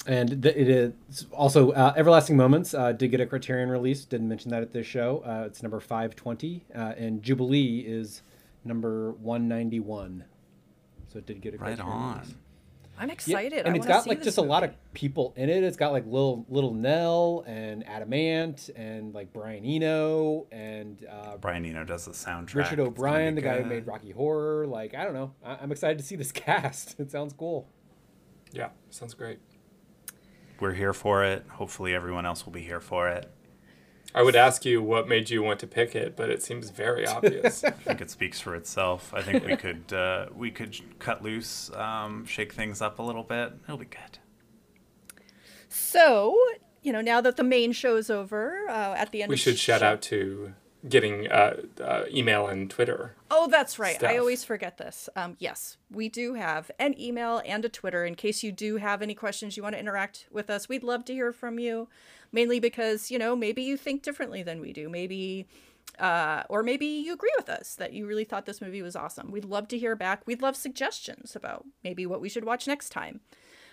[0.06, 4.04] and th- it is also uh, Everlasting Moments uh, did get a Criterion release.
[4.04, 5.22] Didn't mention that at this show.
[5.46, 8.22] It's number five twenty, and Jubilee is
[8.64, 10.24] number one ninety one.
[11.14, 12.18] So it did get a Right Criterion on.
[12.18, 12.34] release.
[12.98, 13.52] I'm Yeah, excited.
[13.60, 15.62] and I it's wanna got see like this just a lot of people in it.
[15.62, 21.36] It's got like little little Nell and Adam Ant and like Brian Eno and uh,
[21.36, 22.54] Brian Eno does the soundtrack.
[22.56, 24.66] Richard O'Brien, be the guy who made Rocky Horror.
[24.66, 26.98] Like I don't know, I- I'm excited to see this cast.
[26.98, 27.68] It sounds cool.
[28.52, 29.38] Yeah, sounds great.
[30.60, 31.44] We're here for it.
[31.48, 33.28] Hopefully, everyone else will be here for it.
[34.14, 37.06] I would ask you what made you want to pick it, but it seems very
[37.16, 37.64] obvious.
[37.64, 39.12] I think it speaks for itself.
[39.12, 43.24] I think we could uh, we could cut loose, um, shake things up a little
[43.24, 43.52] bit.
[43.64, 44.18] It'll be good.
[45.68, 46.38] So,
[46.82, 49.54] you know, now that the main show's over, uh, at the end we of should
[49.54, 50.54] the shout show- out to
[50.86, 53.16] getting uh, uh, email and Twitter.
[53.30, 54.02] Oh, that's right.
[54.04, 55.08] I always forget this.
[55.16, 59.00] Um, yes, we do have an email and a Twitter in case you do have
[59.00, 60.68] any questions you want to interact with us.
[60.68, 61.88] We'd love to hear from you,
[62.34, 64.88] mainly because, you know, maybe you think differently than we do.
[64.88, 65.46] Maybe,
[65.98, 69.30] uh, or maybe you agree with us that you really thought this movie was awesome.
[69.30, 70.26] We'd love to hear back.
[70.26, 73.20] We'd love suggestions about maybe what we should watch next time.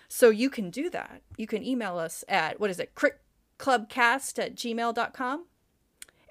[0.08, 1.22] So you can do that.
[1.36, 3.18] You can email us at, what is it, Crit
[3.58, 5.46] critclubcast at gmail.com.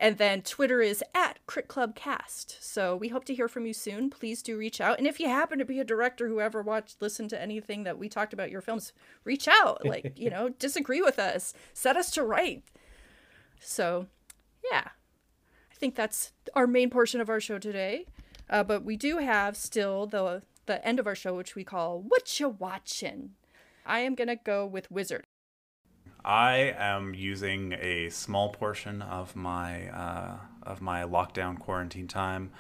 [0.02, 2.58] And then Twitter is at Crit Club Cast.
[2.60, 4.10] So we hope to hear from you soon.
[4.10, 4.98] Please do reach out.
[4.98, 8.00] And if you happen to be a director who ever watched, listened to anything that
[8.00, 8.94] we talked about your films,
[9.24, 9.86] reach out.
[9.92, 12.64] Like, you know, disagree with us, set us to right.
[13.60, 14.08] So,
[14.72, 14.88] yeah,
[15.70, 18.06] I think that's our main portion of our show today.
[18.50, 22.02] Uh, but we do have still the the end of our show, which we call
[22.02, 23.32] "What You Watching."
[23.86, 25.26] I am gonna go with Wizard.
[26.24, 32.52] I am using a small portion of my uh, of my lockdown quarantine time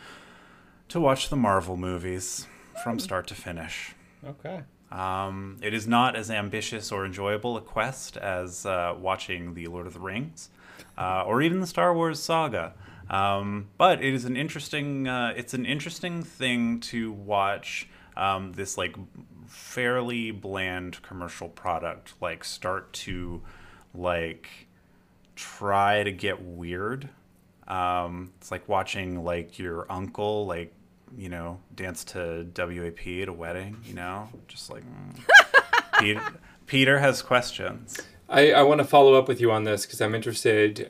[0.89, 2.47] to watch the Marvel movies
[2.83, 3.93] from start to finish.
[4.25, 4.61] Okay.
[4.91, 9.87] Um, it is not as ambitious or enjoyable a quest as uh, watching the Lord
[9.87, 10.49] of the Rings
[10.97, 12.73] uh, or even the Star Wars saga.
[13.09, 15.07] Um, but it is an interesting.
[15.07, 18.95] Uh, it's an interesting thing to watch um, this like
[19.51, 23.41] fairly bland commercial product like start to
[23.93, 24.47] like
[25.35, 27.09] try to get weird.
[27.67, 30.73] Um, it's like watching like your uncle like
[31.17, 33.77] you know dance to WAP at a wedding.
[33.85, 35.19] You know, just like mm.
[35.99, 36.21] Peter,
[36.65, 37.99] Peter has questions.
[38.29, 40.89] I, I want to follow up with you on this because I'm interested.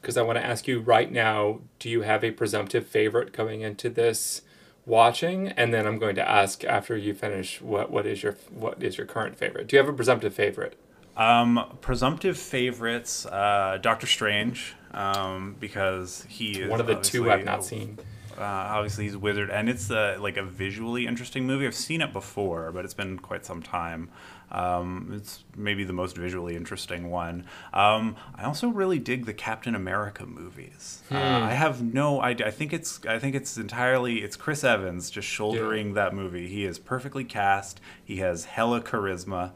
[0.00, 3.60] Because I want to ask you right now do you have a presumptive favorite coming
[3.60, 4.42] into this
[4.86, 5.48] watching?
[5.48, 8.98] And then I'm going to ask after you finish what, what is your what is
[8.98, 9.68] your current favorite?
[9.68, 10.76] Do you have a presumptive favorite?
[11.16, 17.44] Um, presumptive favorites, uh, Doctor Strange, um, because he is One of the two I've
[17.44, 17.98] not seen.
[18.36, 21.68] Uh, obviously, he's a wizard, and it's uh, like a visually interesting movie.
[21.68, 24.10] I've seen it before, but it's been quite some time.
[24.54, 27.44] Um, it's maybe the most visually interesting one.
[27.72, 31.02] Um, I also really dig the Captain America movies.
[31.10, 32.46] Uh, I have no idea.
[32.46, 36.46] I think it's I think it's entirely it's Chris Evans just shouldering that movie.
[36.46, 37.80] He is perfectly cast.
[38.04, 39.50] He has hella charisma.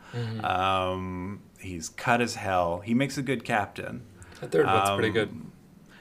[0.44, 2.80] Um, he's cut as hell.
[2.80, 4.03] He makes a good captain
[4.40, 5.40] The third one's pretty Um, good.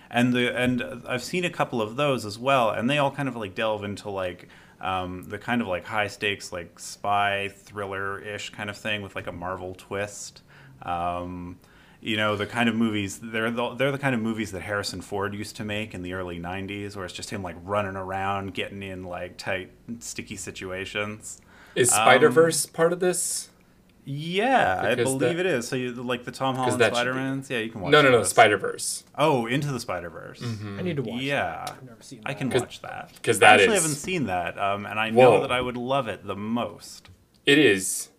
[0.10, 3.28] and the and I've seen a couple of those as well, and they all kind
[3.30, 4.48] of like delve into like
[4.82, 9.16] um, the kind of like high stakes like spy thriller ish kind of thing with
[9.16, 10.42] like a Marvel twist.
[10.84, 11.58] Um,
[12.02, 15.02] you know the kind of movies they're the, they're the kind of movies that Harrison
[15.02, 18.54] Ford used to make in the early '90s, where it's just him like running around,
[18.54, 21.42] getting in like tight, sticky situations.
[21.76, 23.50] Is um, Spider Verse part of this?
[24.10, 25.68] Yeah, I believe that- it is.
[25.68, 27.50] So you like the Tom Holland that Spider Mans?
[27.50, 27.92] Yeah, you can watch.
[27.92, 28.30] No, no, no, those.
[28.30, 29.04] Spider Verse.
[29.18, 30.42] Oh, Into the Spider Verse.
[30.42, 31.22] I need to watch.
[31.22, 31.76] Yeah, that.
[31.78, 32.38] I've never seen I that.
[32.40, 35.10] can 'Cause- watch that 'cause I that actually is- haven't seen that, um, and I
[35.10, 35.42] know Whoa.
[35.42, 37.10] that I would love it the most.
[37.46, 38.10] It is.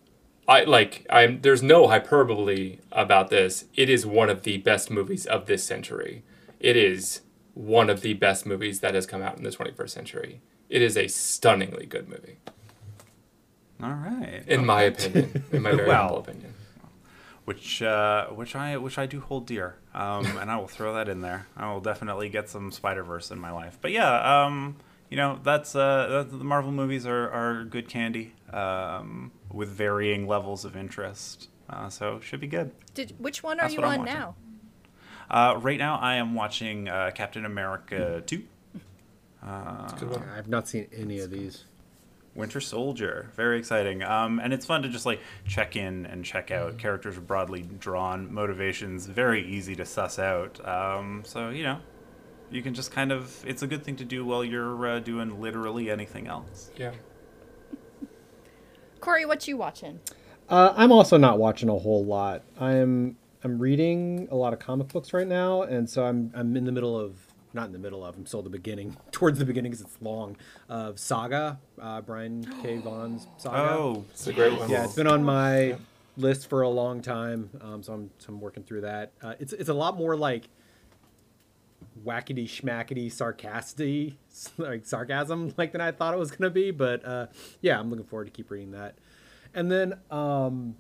[0.46, 1.06] I like.
[1.08, 1.40] I'm.
[1.40, 3.64] There's no hyperbole about this.
[3.74, 6.22] It is one of the best movies of this century.
[6.60, 7.22] It is
[7.54, 10.40] one of the best movies that has come out in the 21st century.
[10.68, 12.36] It is a stunningly good movie,
[13.82, 15.44] All right, in my opinion.
[15.52, 16.02] In my very Well.
[16.02, 16.54] humble opinion.
[17.44, 21.08] which uh, which I which I do hold dear, um, and I will throw that
[21.08, 21.46] in there.
[21.56, 23.78] I will definitely get some Spider Verse in my life.
[23.80, 24.76] But yeah, um,
[25.10, 30.26] you know that's uh, that, the Marvel movies are are good candy um, with varying
[30.26, 31.48] levels of interest.
[31.70, 32.72] Uh, so should be good.
[32.94, 34.34] Did which one are That's you what I'm on now?
[35.30, 38.44] Uh, right now, I am watching uh, Captain America two.
[38.74, 40.28] It's a good one.
[40.36, 41.64] I've not seen any of these.
[42.38, 46.52] Winter Soldier, very exciting, um, and it's fun to just like check in and check
[46.52, 46.78] out.
[46.78, 50.66] Characters are broadly drawn, motivations very easy to suss out.
[50.66, 51.80] Um, so you know,
[52.48, 55.40] you can just kind of it's a good thing to do while you're uh, doing
[55.40, 56.70] literally anything else.
[56.76, 56.92] Yeah.
[59.00, 59.98] Corey, what you watching?
[60.48, 62.44] Uh, I'm also not watching a whole lot.
[62.60, 66.64] I'm I'm reading a lot of comic books right now, and so I'm I'm in
[66.64, 68.16] the middle of not in the middle of.
[68.16, 70.36] I'm still at the beginning, towards the beginning because it's long.
[70.68, 72.78] Of Saga, uh, Brian K.
[72.78, 73.72] Vaughan's Saga.
[73.74, 74.68] Oh, It's a great one.
[74.70, 75.76] yeah, it's been on my
[76.16, 79.12] list for a long time, um, so I'm so I'm working through that.
[79.22, 80.48] Uh, it's it's a lot more like
[82.04, 84.14] wackety schmackety sarcastic
[84.58, 87.26] like sarcasm like than I thought it was gonna be, but uh,
[87.60, 88.96] yeah, I'm looking forward to keep reading that.
[89.54, 90.76] And then um,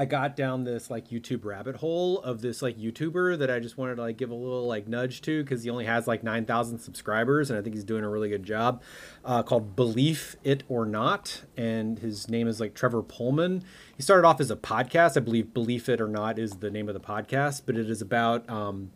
[0.00, 3.76] I got down this like YouTube rabbit hole of this like YouTuber that I just
[3.76, 6.44] wanted to like give a little like nudge to because he only has like nine
[6.44, 8.80] thousand subscribers and I think he's doing a really good job.
[9.24, 13.64] Uh, called Belief It or Not, and his name is like Trevor Pullman.
[13.96, 15.52] He started off as a podcast, I believe.
[15.52, 18.92] Believe It or Not is the name of the podcast, but it is about um,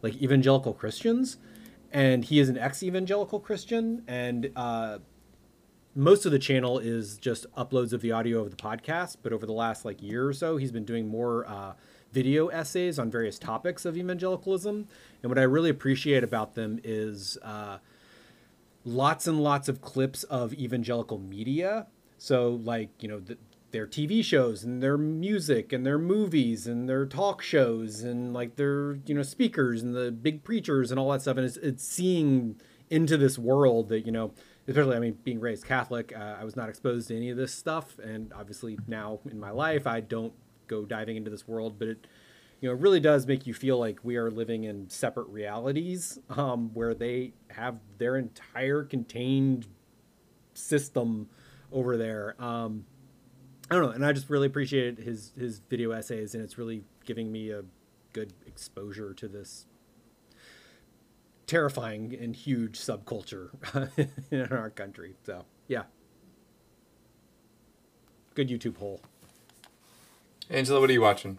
[0.00, 1.36] like evangelical Christians,
[1.92, 4.98] and he is an ex-evangelical Christian, and uh,
[5.96, 9.46] most of the channel is just uploads of the audio of the podcast but over
[9.46, 11.72] the last like year or so he's been doing more uh,
[12.12, 14.88] video essays on various topics of evangelicalism.
[15.22, 17.78] And what i really appreciate about them is uh,
[18.84, 21.86] lots and lots of clips of evangelical media.
[22.18, 23.36] So like you know the,
[23.72, 28.56] their tv shows and their music and their movies and their talk shows and like
[28.56, 31.36] their you know speakers and the big preachers and all that stuff.
[31.36, 34.32] And it's, it's seeing into this world that you know
[34.68, 37.52] especially I mean being raised Catholic, uh, I was not exposed to any of this
[37.52, 40.32] stuff, and obviously now in my life I don't
[40.66, 42.06] go diving into this world, but it
[42.60, 46.18] you know it really does make you feel like we are living in separate realities
[46.30, 49.66] um, where they have their entire contained
[50.54, 51.28] system
[51.72, 52.34] over there.
[52.38, 52.86] Um,
[53.70, 56.82] I don't know, and I just really appreciated his his video essays, and it's really
[57.04, 57.62] giving me a
[58.12, 59.65] good exposure to this
[61.46, 63.50] terrifying and huge subculture
[64.30, 65.14] in our country.
[65.24, 65.84] So yeah,
[68.34, 69.00] good YouTube hole.
[70.50, 71.38] Angela, what are you watching?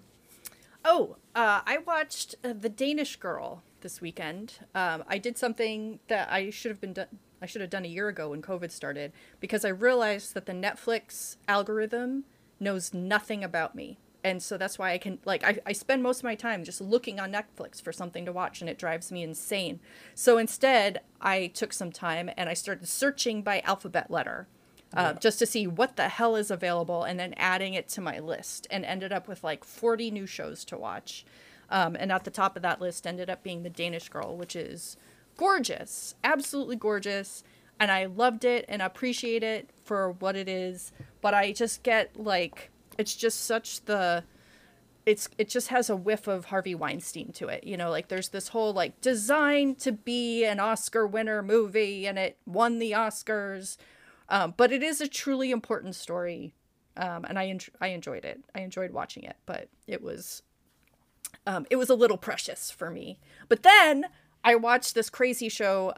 [0.83, 4.59] Oh, uh, I watched uh, The Danish Girl this weekend.
[4.73, 7.07] Um, I did something that I should have been done.
[7.41, 10.53] I should have done a year ago when COVID started because I realized that the
[10.53, 12.23] Netflix algorithm
[12.59, 13.99] knows nothing about me.
[14.23, 16.81] And so that's why I can, like, I, I spend most of my time just
[16.81, 19.79] looking on Netflix for something to watch and it drives me insane.
[20.15, 24.47] So instead, I took some time and I started searching by alphabet letter
[24.93, 28.19] uh, just to see what the hell is available and then adding it to my
[28.19, 31.25] list and ended up with like 40 new shows to watch.
[31.69, 34.55] Um, and at the top of that list ended up being The Danish Girl, which
[34.55, 34.95] is
[35.35, 37.43] gorgeous, absolutely gorgeous.
[37.79, 40.91] And I loved it and appreciate it for what it is.
[41.21, 44.23] But I just get like, it's just such the
[45.05, 47.63] it's it just has a whiff of Harvey Weinstein to it.
[47.63, 52.19] You know, like there's this whole like designed to be an Oscar winner movie and
[52.19, 53.77] it won the Oscars.
[54.27, 56.53] Um, but it is a truly important story.
[56.97, 58.43] Um, and I en- I enjoyed it.
[58.53, 60.43] I enjoyed watching it, but it was
[61.45, 63.19] um, it was a little precious for me.
[63.47, 64.07] But then
[64.43, 65.93] I watched this crazy show.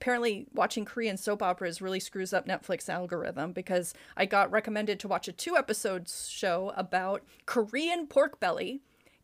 [0.00, 5.08] Apparently, watching Korean soap operas really screws up Netflix algorithm because I got recommended to
[5.08, 8.80] watch a two episode show about Korean pork belly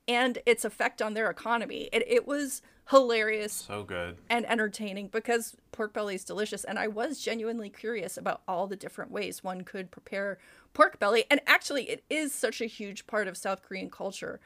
[0.08, 1.88] and its effect on their economy.
[1.92, 2.60] It, it was
[2.90, 4.18] hilarious so good.
[4.28, 8.76] and entertaining because pork belly is delicious and i was genuinely curious about all the
[8.76, 10.36] different ways one could prepare
[10.74, 14.38] pork belly and actually it is such a huge part of south korean culture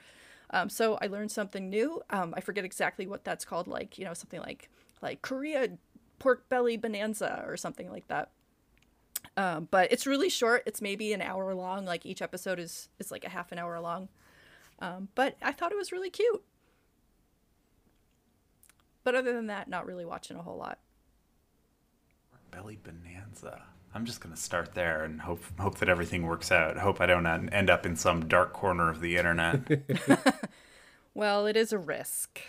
[0.50, 4.04] um, so i learned something new um, i forget exactly what that's called like you
[4.04, 4.68] know something like
[5.02, 5.70] like korea
[6.18, 8.30] pork belly bonanza or something like that
[9.36, 13.10] um, but it's really short it's maybe an hour long like each episode is is
[13.10, 14.08] like a half an hour long
[14.80, 16.42] um, but i thought it was really cute
[19.08, 20.80] but other than that, not really watching a whole lot.
[22.50, 23.62] Belly Bonanza.
[23.94, 26.76] I'm just gonna start there and hope hope that everything works out.
[26.76, 29.60] Hope I don't end up in some dark corner of the internet.
[31.14, 32.42] Well, it is a risk.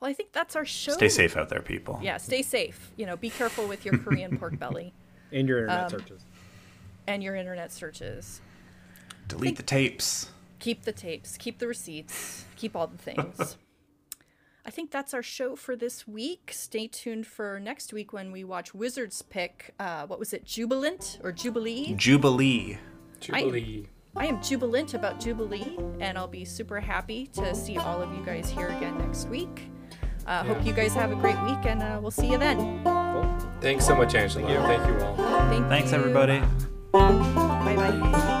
[0.00, 0.92] Well, I think that's our show.
[0.92, 1.98] Stay safe out there, people.
[2.02, 2.92] Yeah, stay safe.
[2.96, 4.92] You know, be careful with your Korean pork belly
[5.32, 6.22] And your internet Um, searches.
[7.06, 8.40] and your internet searches.
[9.26, 10.30] Delete the tapes.
[10.60, 13.56] Keep the tapes, keep the receipts, keep all the things.
[14.66, 16.50] I think that's our show for this week.
[16.52, 19.74] Stay tuned for next week when we watch Wizards pick.
[19.78, 21.94] Uh, what was it, Jubilant or Jubilee?
[21.94, 22.78] Jubilee.
[23.20, 23.86] Jubilee.
[24.16, 28.22] I am jubilant about Jubilee, and I'll be super happy to see all of you
[28.24, 29.70] guys here again next week.
[30.28, 32.82] Uh, Hope you guys have a great week, and uh, we'll see you then.
[33.62, 34.46] Thanks so much, Angela.
[34.46, 35.16] Thank you, all.
[35.48, 35.96] Thank Thanks, you.
[35.96, 36.42] everybody.
[36.92, 38.34] Bye bye.